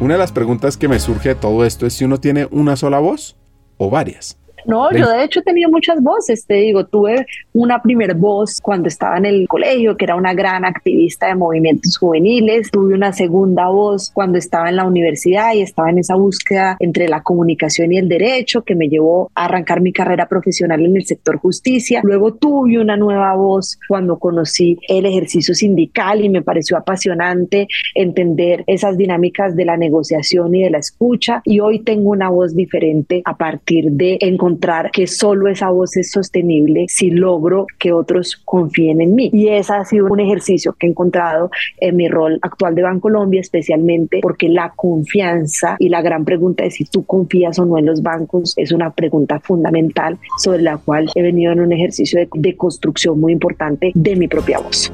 [0.00, 2.74] Una de las preguntas que me surge de todo esto es si uno tiene una
[2.74, 3.36] sola voz
[3.76, 4.41] o varias.
[4.66, 8.88] No, yo de hecho he tenido muchas voces, te digo, tuve una primer voz cuando
[8.88, 13.68] estaba en el colegio, que era una gran activista de movimientos juveniles, tuve una segunda
[13.68, 17.98] voz cuando estaba en la universidad y estaba en esa búsqueda entre la comunicación y
[17.98, 22.00] el derecho que me llevó a arrancar mi carrera profesional en el sector justicia.
[22.04, 28.64] Luego tuve una nueva voz cuando conocí el ejercicio sindical y me pareció apasionante entender
[28.66, 33.22] esas dinámicas de la negociación y de la escucha y hoy tengo una voz diferente
[33.24, 34.51] a partir de encontrar
[34.92, 39.30] que solo esa voz es sostenible si logro que otros confíen en mí.
[39.32, 43.40] Y ese ha sido un ejercicio que he encontrado en mi rol actual de Bancolombia,
[43.40, 47.86] especialmente porque la confianza y la gran pregunta de si tú confías o no en
[47.86, 52.28] los bancos es una pregunta fundamental sobre la cual he venido en un ejercicio de,
[52.34, 54.92] de construcción muy importante de mi propia voz.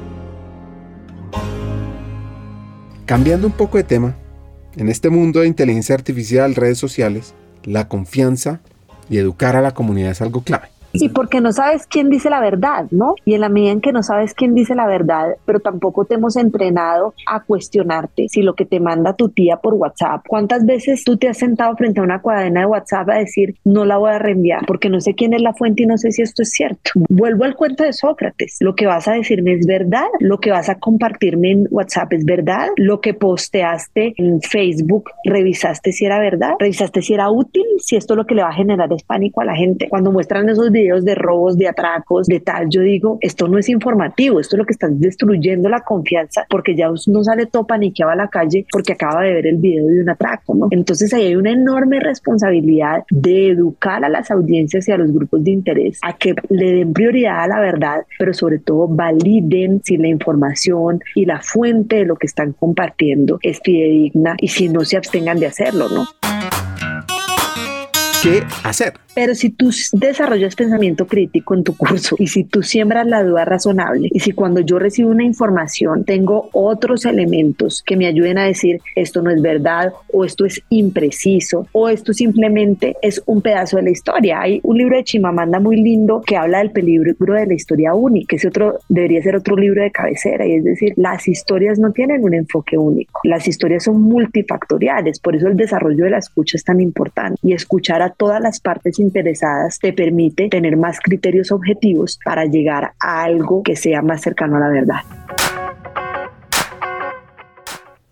[3.05, 4.15] Cambiando un poco de tema,
[4.77, 7.33] en este mundo de inteligencia artificial, redes sociales,
[7.63, 8.61] la confianza
[9.09, 10.69] y educar a la comunidad es algo clave.
[10.93, 13.15] Sí, porque no sabes quién dice la verdad, ¿no?
[13.25, 16.15] Y en la medida en que no sabes quién dice la verdad, pero tampoco te
[16.15, 21.03] hemos entrenado a cuestionarte si lo que te manda tu tía por WhatsApp, ¿cuántas veces
[21.03, 24.11] tú te has sentado frente a una cadena de WhatsApp a decir, no la voy
[24.11, 26.51] a reenviar porque no sé quién es la fuente y no sé si esto es
[26.51, 26.91] cierto?
[27.09, 28.57] Vuelvo al cuento de Sócrates.
[28.59, 32.25] Lo que vas a decirme es verdad, lo que vas a compartirme en WhatsApp es
[32.25, 37.95] verdad, lo que posteaste en Facebook, revisaste si era verdad, revisaste si era útil, si
[37.95, 39.87] esto es lo que le va a generar es pánico a la gente.
[39.89, 43.69] Cuando muestran esos videos de robos, de atracos, de tal, yo digo, esto no es
[43.69, 47.91] informativo, esto es lo que está destruyendo la confianza porque ya no sale topa ni
[47.91, 50.67] que va a la calle porque acaba de ver el video de un atraco, ¿no?
[50.71, 55.43] Entonces ahí hay una enorme responsabilidad de educar a las audiencias y a los grupos
[55.43, 59.97] de interés a que le den prioridad a la verdad, pero sobre todo validen si
[59.97, 64.85] la información y la fuente de lo que están compartiendo es fidedigna y si no
[64.85, 66.05] se abstengan de hacerlo, ¿no?
[68.21, 68.93] ¿Qué hacer?
[69.19, 73.43] Pero si tú desarrollas pensamiento crítico en tu curso y si tú siembras la duda
[73.43, 78.45] razonable y si cuando yo recibo una información tengo otros elementos que me ayuden a
[78.45, 83.75] decir esto no es verdad o esto es impreciso o esto simplemente es un pedazo
[83.75, 84.39] de la historia.
[84.39, 88.29] Hay un libro de Chimamanda muy lindo que habla del peligro de la historia única,
[88.29, 91.91] que ese otro debería ser otro libro de cabecera y es decir, las historias no
[91.91, 93.19] tienen un enfoque único.
[93.25, 97.51] Las historias son multifactoriales, por eso el desarrollo de la escucha es tan importante y
[97.51, 103.23] escuchar a todas las partes interesadas te permite tener más criterios objetivos para llegar a
[103.23, 104.99] algo que sea más cercano a la verdad.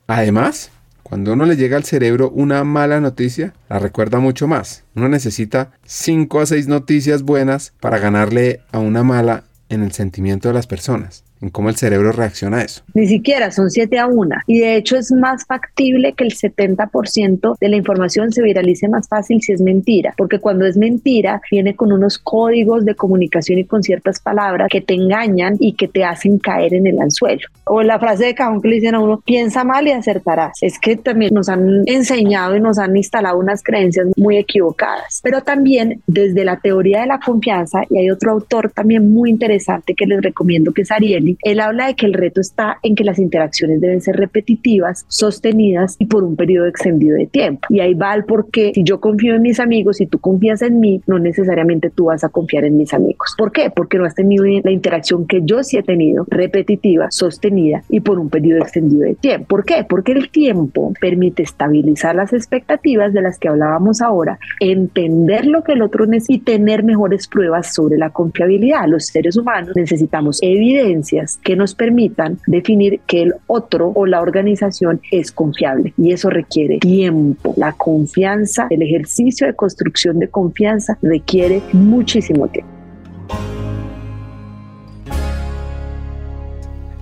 [0.08, 0.72] Además,
[1.04, 4.84] cuando uno le llega al cerebro una mala noticia, la recuerda mucho más.
[4.96, 10.48] Uno necesita 5 a 6 noticias buenas para ganarle a una mala en el sentimiento
[10.48, 12.82] de las personas en cómo el cerebro reacciona a eso.
[12.94, 14.36] Ni siquiera son 7 a 1.
[14.48, 19.08] Y de hecho es más factible que el 70% de la información se viralice más
[19.08, 23.66] fácil si es mentira, porque cuando es mentira viene con unos códigos de comunicación y
[23.66, 27.48] con ciertas palabras que te engañan y que te hacen caer en el anzuelo.
[27.66, 30.58] O la frase de cajón que le dicen a uno, piensa mal y acertarás.
[30.62, 35.20] Es que también nos han enseñado y nos han instalado unas creencias muy equivocadas.
[35.24, 39.94] Pero también desde la teoría de la confianza, y hay otro autor también muy interesante
[39.94, 43.04] que les recomiendo que es Ariel, él habla de que el reto está en que
[43.04, 47.68] las interacciones deben ser repetitivas, sostenidas y por un periodo extendido de tiempo.
[47.70, 50.62] Y ahí va el por qué, si yo confío en mis amigos, si tú confías
[50.62, 53.34] en mí, no necesariamente tú vas a confiar en mis amigos.
[53.38, 53.72] ¿Por qué?
[53.74, 58.20] Porque no has tenido la interacción que yo sí he tenido, repetitiva, sostenida y por
[58.20, 59.48] un periodo extendido de tiempo.
[59.48, 59.86] ¿Por qué?
[59.88, 65.74] Porque el tiempo permite estabilizar las expectativas de las que hablábamos ahora, entender lo que
[65.74, 68.88] el otro necesita y tener mejores pruebas sobre la confiabilidad.
[68.88, 75.02] Los seres humanos necesitamos evidencia que nos permitan definir que el otro o la organización
[75.12, 77.54] es confiable y eso requiere tiempo.
[77.58, 82.72] La confianza, el ejercicio de construcción de confianza requiere muchísimo tiempo.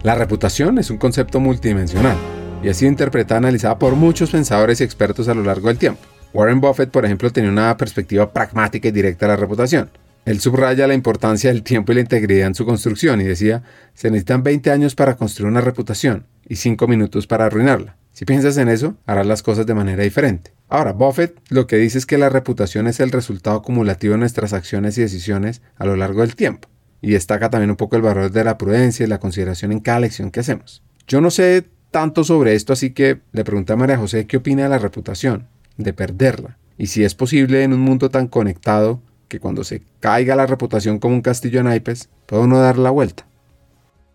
[0.03, 2.15] La reputación es un concepto multidimensional
[2.63, 5.77] y ha sido interpretada y analizada por muchos pensadores y expertos a lo largo del
[5.77, 6.01] tiempo.
[6.33, 9.89] Warren Buffett, por ejemplo, tenía una perspectiva pragmática y directa de la reputación.
[10.25, 13.63] Él subraya la importancia del tiempo y la integridad en su construcción y decía,
[13.93, 17.97] se necesitan 20 años para construir una reputación y 5 minutos para arruinarla.
[18.11, 20.53] Si piensas en eso, harás las cosas de manera diferente.
[20.67, 24.53] Ahora, Buffett lo que dice es que la reputación es el resultado acumulativo de nuestras
[24.53, 26.69] acciones y decisiones a lo largo del tiempo.
[27.01, 29.99] Y destaca también un poco el valor de la prudencia y la consideración en cada
[29.99, 30.81] lección que hacemos.
[31.07, 34.63] Yo no sé tanto sobre esto, así que le pregunté a María José qué opina
[34.63, 35.47] de la reputación,
[35.77, 40.35] de perderla, y si es posible en un mundo tan conectado que cuando se caiga
[40.35, 43.25] la reputación como un castillo de naipes, puede uno dar la vuelta.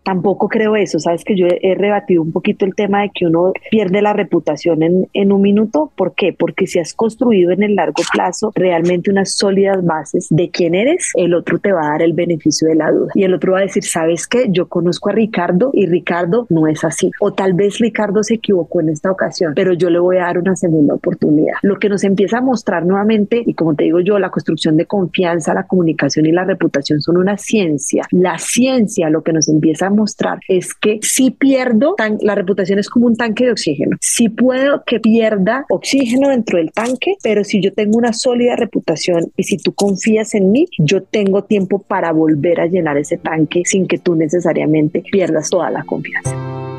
[0.03, 3.53] Tampoco creo eso, sabes que yo he rebatido un poquito el tema de que uno
[3.69, 5.91] pierde la reputación en, en, un minuto.
[5.95, 6.33] ¿Por qué?
[6.33, 11.11] Porque si has construido en el largo plazo realmente unas sólidas bases de quién eres,
[11.15, 13.11] el otro te va a dar el beneficio de la duda.
[13.13, 14.47] Y el otro va a decir, ¿sabes qué?
[14.49, 17.11] Yo conozco a Ricardo y Ricardo no es así.
[17.19, 20.39] O tal vez Ricardo se equivocó en esta ocasión, pero yo le voy a dar
[20.39, 21.55] una segunda oportunidad.
[21.61, 24.85] Lo que nos empieza a mostrar nuevamente, y como te digo yo, la construcción de
[24.85, 28.07] confianza, la comunicación y la reputación son una ciencia.
[28.11, 32.89] La ciencia lo que nos empieza a mostrar es que si pierdo, la reputación es
[32.89, 33.97] como un tanque de oxígeno.
[34.01, 39.31] Si puedo que pierda oxígeno dentro del tanque, pero si yo tengo una sólida reputación
[39.35, 43.63] y si tú confías en mí, yo tengo tiempo para volver a llenar ese tanque
[43.65, 46.70] sin que tú necesariamente pierdas toda la confianza.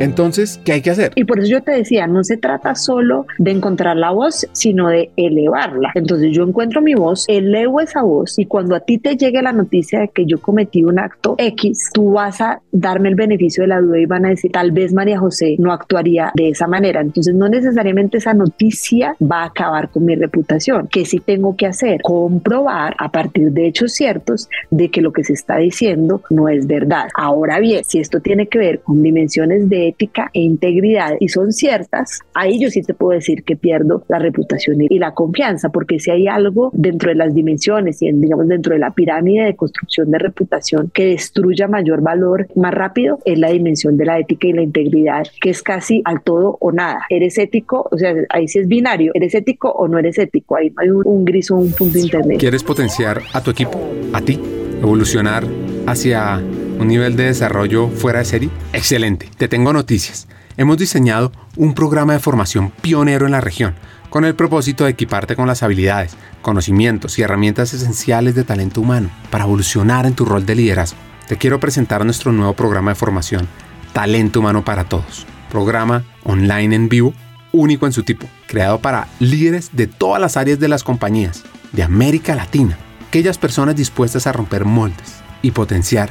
[0.00, 1.12] Entonces, ¿qué hay que hacer?
[1.16, 4.88] Y por eso yo te decía, no se trata solo de encontrar la voz, sino
[4.88, 5.90] de elevarla.
[5.94, 9.52] Entonces yo encuentro mi voz, elevo esa voz y cuando a ti te llegue la
[9.52, 13.68] noticia de que yo cometí un acto X, tú vas a darme el beneficio de
[13.68, 17.00] la duda y van a decir, tal vez María José no actuaría de esa manera.
[17.00, 20.88] Entonces no necesariamente esa noticia va a acabar con mi reputación.
[20.90, 22.02] ¿Qué sí tengo que hacer?
[22.02, 26.66] Comprobar a partir de hechos ciertos de que lo que se está diciendo no es
[26.68, 27.08] verdad.
[27.14, 31.52] Ahora bien, si esto tiene que ver con dimensiones de ética e integridad y son
[31.52, 35.98] ciertas, ahí yo sí te puedo decir que pierdo la reputación y la confianza, porque
[35.98, 40.10] si hay algo dentro de las dimensiones y digamos dentro de la pirámide de construcción
[40.10, 44.52] de reputación que destruya mayor valor más rápido, es la dimensión de la ética y
[44.52, 47.00] la integridad, que es casi al todo o nada.
[47.10, 50.70] Eres ético, o sea, ahí sí es binario, eres ético o no eres ético, ahí
[50.70, 52.38] no hay un, un gris o un punto intermedio.
[52.38, 53.80] ¿Quieres potenciar a tu equipo,
[54.12, 54.38] a ti,
[54.80, 55.44] evolucionar
[55.86, 56.40] hacia
[56.78, 58.50] un nivel de desarrollo fuera de serie?
[58.72, 60.28] Excelente, te tengo noticias.
[60.56, 63.74] Hemos diseñado un programa de formación pionero en la región,
[64.10, 69.10] con el propósito de equiparte con las habilidades, conocimientos y herramientas esenciales de talento humano
[69.30, 70.98] para evolucionar en tu rol de liderazgo.
[71.28, 73.46] Te quiero presentar nuestro nuevo programa de formación,
[73.92, 75.26] Talento Humano para Todos.
[75.50, 77.12] Programa online en vivo,
[77.52, 81.82] único en su tipo, creado para líderes de todas las áreas de las compañías, de
[81.82, 86.10] América Latina, aquellas personas dispuestas a romper moldes y potenciar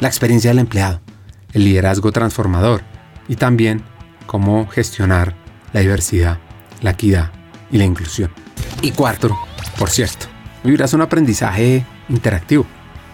[0.00, 1.00] la experiencia del empleado,
[1.52, 2.82] el liderazgo transformador
[3.28, 3.82] y también
[4.26, 5.34] cómo gestionar
[5.72, 6.38] la diversidad,
[6.82, 7.30] la equidad
[7.70, 8.30] y la inclusión.
[8.82, 9.36] Y cuarto,
[9.78, 10.26] por cierto,
[10.64, 12.66] vivirás un aprendizaje interactivo,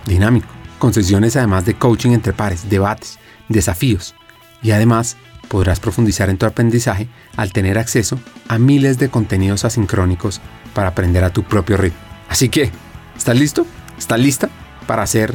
[0.06, 3.18] dinámico, con sesiones además de coaching entre pares, debates,
[3.48, 4.14] desafíos
[4.62, 5.16] y además
[5.48, 8.18] podrás profundizar en tu aprendizaje al tener acceso
[8.48, 10.40] a miles de contenidos asincrónicos
[10.74, 12.00] para aprender a tu propio ritmo.
[12.28, 12.70] Así que,
[13.16, 13.66] ¿estás listo?
[13.98, 14.48] ¿Estás lista
[14.86, 15.34] para hacer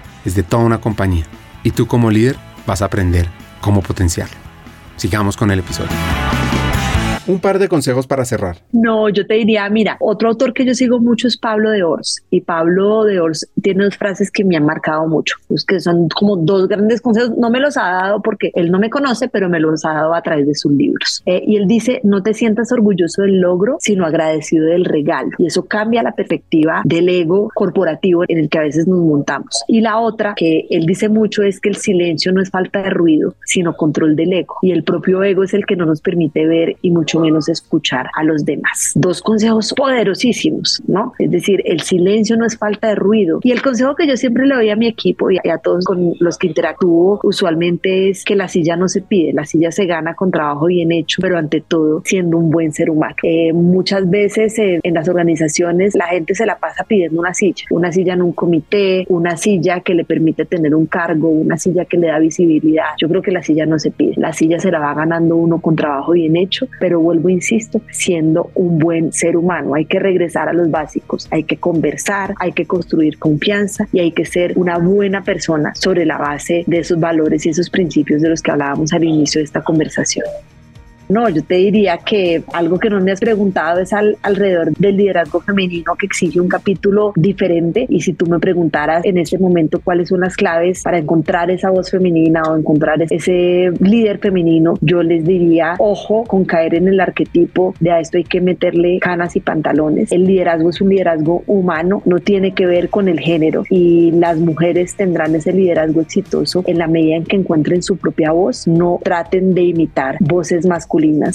[0.25, 1.25] es de toda una compañía,
[1.63, 3.27] y tú como líder vas a aprender
[3.61, 4.35] cómo potenciarlo.
[4.97, 5.89] Sigamos con el episodio.
[7.27, 8.57] Un par de consejos para cerrar.
[8.71, 12.23] No, yo te diría, mira, otro autor que yo sigo mucho es Pablo de Ors
[12.31, 16.09] y Pablo de Ors tiene dos frases que me han marcado mucho, pues que son
[16.09, 17.37] como dos grandes consejos.
[17.37, 20.15] No me los ha dado porque él no me conoce, pero me los ha dado
[20.15, 21.21] a través de sus libros.
[21.27, 25.29] Eh, y él dice, no te sientas orgulloso del logro, sino agradecido del regalo.
[25.37, 29.63] Y eso cambia la perspectiva del ego corporativo en el que a veces nos montamos.
[29.67, 32.89] Y la otra que él dice mucho es que el silencio no es falta de
[32.89, 34.55] ruido, sino control del ego.
[34.63, 38.07] Y el propio ego es el que no nos permite ver y mucho menos escuchar
[38.15, 38.91] a los demás.
[38.95, 41.13] Dos consejos poderosísimos, ¿no?
[41.19, 43.39] Es decir, el silencio no es falta de ruido.
[43.43, 46.13] Y el consejo que yo siempre le doy a mi equipo y a todos con
[46.19, 50.15] los que interactúo usualmente es que la silla no se pide, la silla se gana
[50.15, 53.15] con trabajo bien hecho, pero ante todo siendo un buen ser humano.
[53.23, 57.91] Eh, muchas veces en las organizaciones la gente se la pasa pidiendo una silla, una
[57.91, 61.97] silla en un comité, una silla que le permite tener un cargo, una silla que
[61.97, 62.85] le da visibilidad.
[62.99, 65.59] Yo creo que la silla no se pide, la silla se la va ganando uno
[65.59, 69.75] con trabajo bien hecho, pero vuelvo, insisto, siendo un buen ser humano.
[69.75, 74.11] Hay que regresar a los básicos, hay que conversar, hay que construir confianza y hay
[74.11, 78.29] que ser una buena persona sobre la base de esos valores y esos principios de
[78.29, 80.25] los que hablábamos al inicio de esta conversación.
[81.11, 84.95] No, yo te diría que algo que no me has preguntado es al, alrededor del
[84.95, 87.85] liderazgo femenino que exige un capítulo diferente.
[87.89, 91.69] Y si tú me preguntaras en este momento cuáles son las claves para encontrar esa
[91.69, 97.01] voz femenina o encontrar ese líder femenino, yo les diría, ojo con caer en el
[97.01, 100.13] arquetipo de a esto hay que meterle canas y pantalones.
[100.13, 103.65] El liderazgo es un liderazgo humano, no tiene que ver con el género.
[103.69, 108.31] Y las mujeres tendrán ese liderazgo exitoso en la medida en que encuentren su propia
[108.31, 110.65] voz, no traten de imitar voces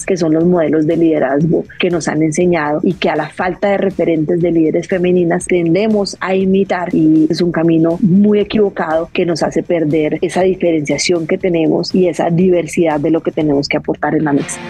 [0.07, 3.69] que son los modelos de liderazgo que nos han enseñado y que a la falta
[3.69, 9.27] de referentes de líderes femeninas tendemos a imitar y es un camino muy equivocado que
[9.27, 13.77] nos hace perder esa diferenciación que tenemos y esa diversidad de lo que tenemos que
[13.77, 14.61] aportar en la mesa.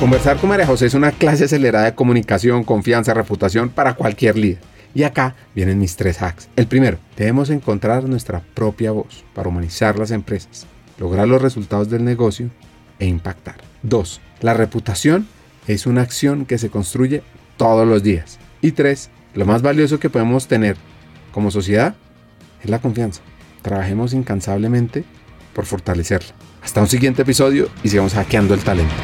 [0.00, 4.58] Conversar con María José es una clase acelerada de comunicación, confianza, reputación para cualquier líder.
[4.94, 6.48] Y acá vienen mis tres hacks.
[6.56, 10.66] El primero, debemos encontrar nuestra propia voz para humanizar las empresas,
[10.98, 12.50] lograr los resultados del negocio
[12.98, 13.56] e impactar.
[13.82, 14.20] 2.
[14.40, 15.26] La reputación
[15.66, 17.22] es una acción que se construye
[17.56, 18.38] todos los días.
[18.60, 19.10] Y 3.
[19.34, 20.76] Lo más valioso que podemos tener
[21.32, 21.94] como sociedad
[22.62, 23.20] es la confianza.
[23.62, 25.04] Trabajemos incansablemente
[25.54, 26.34] por fortalecerla.
[26.62, 28.94] Hasta un siguiente episodio y sigamos hackeando el talento.